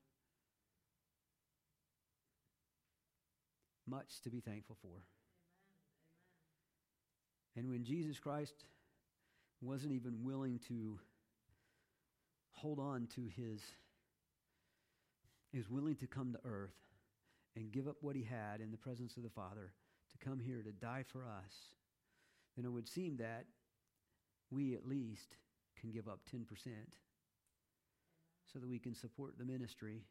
much 3.87 4.21
to 4.25 4.31
be 4.31 4.41
thankful 4.41 4.77
for. 4.81 5.03
And 7.57 7.69
when 7.69 7.85
Jesus 7.85 8.19
Christ 8.19 8.65
wasn't 9.61 9.93
even 9.93 10.25
willing 10.25 10.61
to 10.69 10.99
hold 12.53 12.79
on 12.79 13.09
to 13.15 13.23
his, 13.37 13.61
was 15.55 15.69
willing 15.69 15.97
to 15.97 16.07
come 16.07 16.33
to 16.33 16.39
earth 16.49 16.75
and 17.55 17.71
give 17.71 17.87
up 17.87 17.97
what 18.01 18.17
he 18.17 18.23
had 18.23 18.61
in 18.61 18.71
the 18.71 18.79
presence 18.79 19.17
of 19.17 19.23
the 19.23 19.31
Father 19.31 19.73
to 20.11 20.27
come 20.27 20.41
here 20.41 20.63
to 20.63 20.73
die 20.73 21.05
for 21.07 21.21
us, 21.21 21.55
then 22.57 22.65
it 22.65 22.71
would 22.71 22.89
seem 22.89 23.17
that 23.19 23.45
we 24.53 24.75
at 24.75 24.87
least 24.87 25.37
can 25.81 25.91
give 25.91 26.07
up 26.07 26.21
10% 26.35 26.45
so 28.53 28.59
that 28.59 28.69
we 28.69 28.79
can 28.79 28.95
support 28.95 29.39
the 29.39 29.45
ministry 29.45 30.03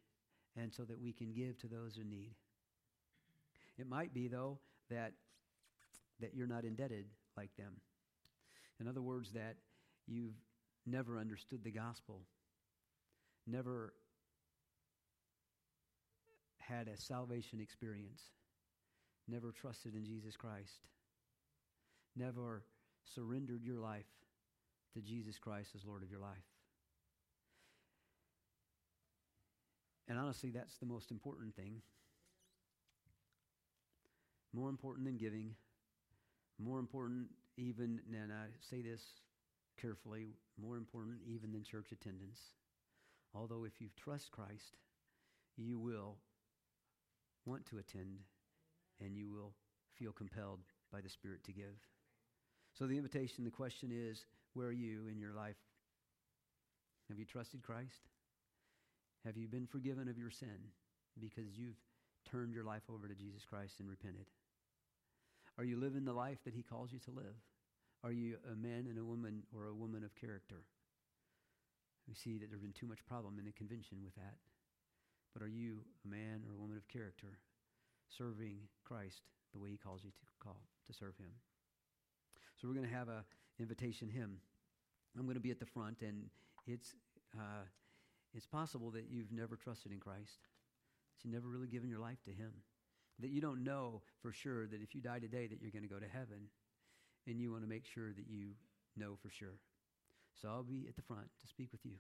and 0.57 0.73
so 0.73 0.83
that 0.83 0.99
we 0.99 1.13
can 1.13 1.31
give 1.31 1.57
to 1.59 1.67
those 1.67 1.97
in 1.97 2.09
need. 2.09 2.33
It 3.77 3.87
might 3.87 4.13
be, 4.13 4.27
though, 4.27 4.59
that, 4.89 5.13
that 6.19 6.33
you're 6.33 6.47
not 6.47 6.65
indebted 6.65 7.05
like 7.37 7.55
them. 7.55 7.73
In 8.79 8.87
other 8.87 9.01
words, 9.01 9.31
that 9.33 9.55
you've 10.07 10.35
never 10.85 11.19
understood 11.19 11.63
the 11.63 11.71
gospel, 11.71 12.21
never 13.45 13.93
had 16.57 16.87
a 16.87 16.97
salvation 16.99 17.61
experience, 17.61 18.21
never 19.27 19.51
trusted 19.51 19.93
in 19.93 20.03
Jesus 20.03 20.35
Christ, 20.35 20.87
never 22.15 22.63
surrendered 23.05 23.63
your 23.63 23.79
life 23.79 24.05
to 24.93 25.01
Jesus 25.01 25.37
Christ 25.37 25.71
as 25.75 25.85
Lord 25.85 26.03
of 26.03 26.09
your 26.11 26.19
life. 26.19 26.37
And 30.07 30.19
honestly, 30.19 30.49
that's 30.49 30.77
the 30.77 30.85
most 30.85 31.11
important 31.11 31.55
thing. 31.55 31.81
More 34.53 34.69
important 34.69 35.05
than 35.05 35.17
giving, 35.17 35.55
more 36.59 36.79
important 36.79 37.27
even, 37.57 38.01
and 38.11 38.31
I 38.31 38.47
say 38.59 38.81
this 38.81 39.01
carefully, 39.79 40.35
more 40.61 40.75
important 40.75 41.19
even 41.25 41.53
than 41.53 41.63
church 41.63 41.91
attendance. 41.91 42.39
Although 43.33 43.63
if 43.63 43.79
you 43.79 43.87
trust 43.95 44.31
Christ, 44.31 44.75
you 45.55 45.79
will 45.79 46.17
want 47.45 47.65
to 47.67 47.77
attend 47.77 48.19
and 48.99 49.15
you 49.15 49.29
will 49.29 49.53
feel 49.97 50.11
compelled 50.11 50.59
by 50.91 50.99
the 51.01 51.09
Spirit 51.09 51.43
to 51.45 51.53
give. 51.53 51.79
So 52.73 52.85
the 52.85 52.97
invitation, 52.97 53.43
the 53.43 53.49
question 53.49 53.91
is, 53.93 54.25
where 54.53 54.67
are 54.67 54.71
you 54.71 55.07
in 55.11 55.19
your 55.19 55.33
life? 55.33 55.57
Have 57.09 57.19
you 57.19 57.25
trusted 57.25 57.61
Christ? 57.61 58.07
Have 59.25 59.37
you 59.37 59.47
been 59.47 59.67
forgiven 59.67 60.07
of 60.07 60.17
your 60.17 60.31
sin 60.31 60.71
because 61.19 61.57
you've 61.57 61.79
turned 62.29 62.53
your 62.53 62.63
life 62.63 62.83
over 62.91 63.07
to 63.07 63.15
Jesus 63.15 63.43
Christ 63.43 63.79
and 63.79 63.89
repented? 63.89 64.25
Are 65.57 65.63
you 65.63 65.77
living 65.77 66.05
the 66.05 66.13
life 66.13 66.39
that 66.45 66.53
He 66.53 66.63
calls 66.63 66.91
you 66.91 66.99
to 66.99 67.11
live? 67.11 67.35
Are 68.03 68.11
you 68.11 68.37
a 68.51 68.55
man 68.55 68.87
and 68.89 68.97
a 68.97 69.05
woman 69.05 69.43
or 69.55 69.67
a 69.67 69.75
woman 69.75 70.03
of 70.03 70.15
character? 70.15 70.63
We 72.07 72.15
see 72.15 72.39
that 72.39 72.49
there's 72.49 72.61
been 72.61 72.73
too 72.73 72.87
much 72.87 73.05
problem 73.05 73.37
in 73.37 73.45
the 73.45 73.51
convention 73.51 73.99
with 74.03 74.15
that. 74.15 74.35
But 75.33 75.43
are 75.43 75.49
you 75.49 75.85
a 76.03 76.07
man 76.07 76.41
or 76.47 76.53
a 76.55 76.59
woman 76.59 76.77
of 76.77 76.87
character 76.87 77.39
serving 78.09 78.57
Christ 78.83 79.21
the 79.53 79.59
way 79.59 79.69
He 79.69 79.77
calls 79.77 80.03
you 80.03 80.09
to 80.09 80.25
call 80.41 80.57
to 80.87 80.93
serve 80.93 81.15
Him? 81.17 81.31
So 82.57 82.67
we're 82.67 82.75
going 82.75 82.89
to 82.89 82.95
have 82.95 83.07
a 83.07 83.23
invitation 83.61 84.09
hymn. 84.09 84.37
I'm 85.17 85.23
going 85.23 85.35
to 85.35 85.41
be 85.41 85.51
at 85.51 85.59
the 85.59 85.65
front, 85.65 86.01
and 86.01 86.29
it's 86.67 86.95
uh, 87.37 87.65
it's 88.33 88.45
possible 88.45 88.91
that 88.91 89.05
you've 89.09 89.31
never 89.31 89.55
trusted 89.55 89.91
in 89.91 89.99
Christ, 89.99 90.47
that 91.15 91.25
you've 91.25 91.33
never 91.33 91.47
really 91.47 91.67
given 91.67 91.89
your 91.89 91.99
life 91.99 92.21
to 92.23 92.31
Him 92.31 92.51
that 93.21 93.29
you 93.29 93.39
don't 93.39 93.63
know 93.63 94.01
for 94.21 94.31
sure 94.31 94.67
that 94.67 94.81
if 94.81 94.95
you 94.95 95.01
die 95.01 95.19
today 95.19 95.47
that 95.47 95.61
you're 95.61 95.71
going 95.71 95.83
to 95.83 95.93
go 95.93 95.99
to 95.99 96.07
heaven 96.07 96.49
and 97.27 97.39
you 97.39 97.51
want 97.51 97.63
to 97.63 97.69
make 97.69 97.85
sure 97.85 98.11
that 98.13 98.25
you 98.27 98.49
know 98.97 99.15
for 99.21 99.29
sure 99.29 99.59
so 100.41 100.49
i'll 100.49 100.63
be 100.63 100.85
at 100.89 100.95
the 100.95 101.01
front 101.01 101.27
to 101.39 101.47
speak 101.47 101.71
with 101.71 101.85
you 101.85 101.93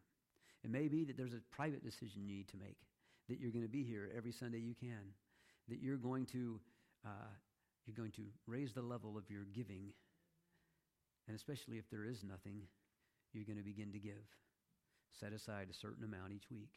it 0.63 0.69
may 0.69 0.87
be 0.87 1.03
that 1.05 1.15
there's 1.15 1.33
a 1.33 1.41
private 1.51 1.83
decision 1.83 2.21
you 2.25 2.35
need 2.35 2.47
to 2.47 2.57
make 2.57 2.77
that 3.29 3.39
you're 3.39 3.51
going 3.51 3.63
to 3.63 3.69
be 3.71 3.83
here 3.83 4.09
every 4.15 4.31
sunday 4.31 4.59
you 4.59 4.73
can 4.73 5.13
that 5.69 5.81
you're 5.81 5.97
going 5.97 6.25
to 6.25 6.59
uh, 7.05 7.31
you're 7.85 7.95
going 7.95 8.11
to 8.11 8.23
raise 8.47 8.73
the 8.73 8.81
level 8.81 9.17
of 9.17 9.29
your 9.29 9.43
giving 9.53 9.93
and 11.31 11.39
especially 11.39 11.79
if 11.79 11.87
there 11.87 12.03
is 12.03 12.27
nothing 12.27 12.59
you're 13.31 13.47
going 13.47 13.55
to 13.55 13.63
begin 13.63 13.87
to 13.95 14.03
give 14.03 14.27
set 15.15 15.31
aside 15.31 15.71
a 15.71 15.79
certain 15.79 16.03
amount 16.03 16.35
each 16.35 16.51
week 16.51 16.75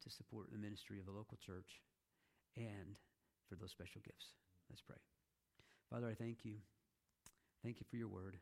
to 0.00 0.08
support 0.08 0.48
the 0.48 0.56
ministry 0.56 0.98
of 0.98 1.04
the 1.04 1.12
local 1.12 1.36
church 1.44 1.84
and 2.56 2.96
for 3.44 3.56
those 3.60 3.76
special 3.76 4.00
gifts. 4.00 4.24
Let's 4.70 4.80
pray. 4.80 4.96
Father, 5.92 6.08
I 6.08 6.14
thank 6.14 6.48
you. 6.48 6.56
Thank 7.62 7.76
you 7.76 7.84
for 7.90 7.96
your 7.96 8.08
word. 8.08 8.38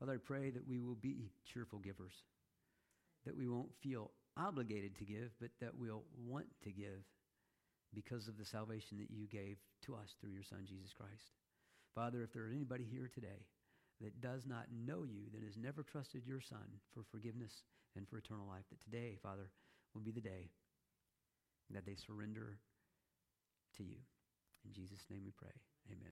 Father, 0.00 0.14
I 0.14 0.18
pray 0.18 0.50
that 0.50 0.66
we 0.66 0.80
will 0.80 0.98
be 0.98 1.30
cheerful 1.46 1.78
givers, 1.78 2.18
that 3.26 3.36
we 3.36 3.46
won't 3.46 3.70
feel 3.80 4.10
obligated 4.36 4.98
to 4.98 5.04
give, 5.04 5.30
but 5.40 5.50
that 5.60 5.78
we'll 5.78 6.02
want 6.18 6.46
to 6.64 6.72
give 6.72 7.06
because 7.94 8.26
of 8.26 8.38
the 8.38 8.44
salvation 8.44 8.98
that 8.98 9.14
you 9.14 9.28
gave 9.30 9.54
to 9.86 9.94
us 9.94 10.18
through 10.20 10.34
your 10.34 10.42
Son, 10.42 10.66
Jesus 10.66 10.90
Christ. 10.90 11.30
Father, 11.96 12.22
if 12.22 12.32
there 12.34 12.46
is 12.46 12.52
anybody 12.52 12.84
here 12.84 13.08
today 13.12 13.48
that 14.02 14.20
does 14.20 14.44
not 14.46 14.66
know 14.70 15.04
you, 15.04 15.22
that 15.32 15.42
has 15.42 15.56
never 15.56 15.82
trusted 15.82 16.26
your 16.26 16.42
Son 16.42 16.76
for 16.92 17.02
forgiveness 17.10 17.64
and 17.96 18.06
for 18.06 18.18
eternal 18.18 18.46
life, 18.46 18.64
that 18.68 18.84
today, 18.84 19.16
Father, 19.22 19.48
will 19.94 20.02
be 20.02 20.12
the 20.12 20.20
day 20.20 20.50
that 21.70 21.86
they 21.86 21.94
surrender 21.96 22.58
to 23.78 23.82
you. 23.82 23.96
In 24.66 24.74
Jesus' 24.74 25.06
name 25.08 25.22
we 25.24 25.32
pray. 25.32 25.56
Amen. 25.90 26.04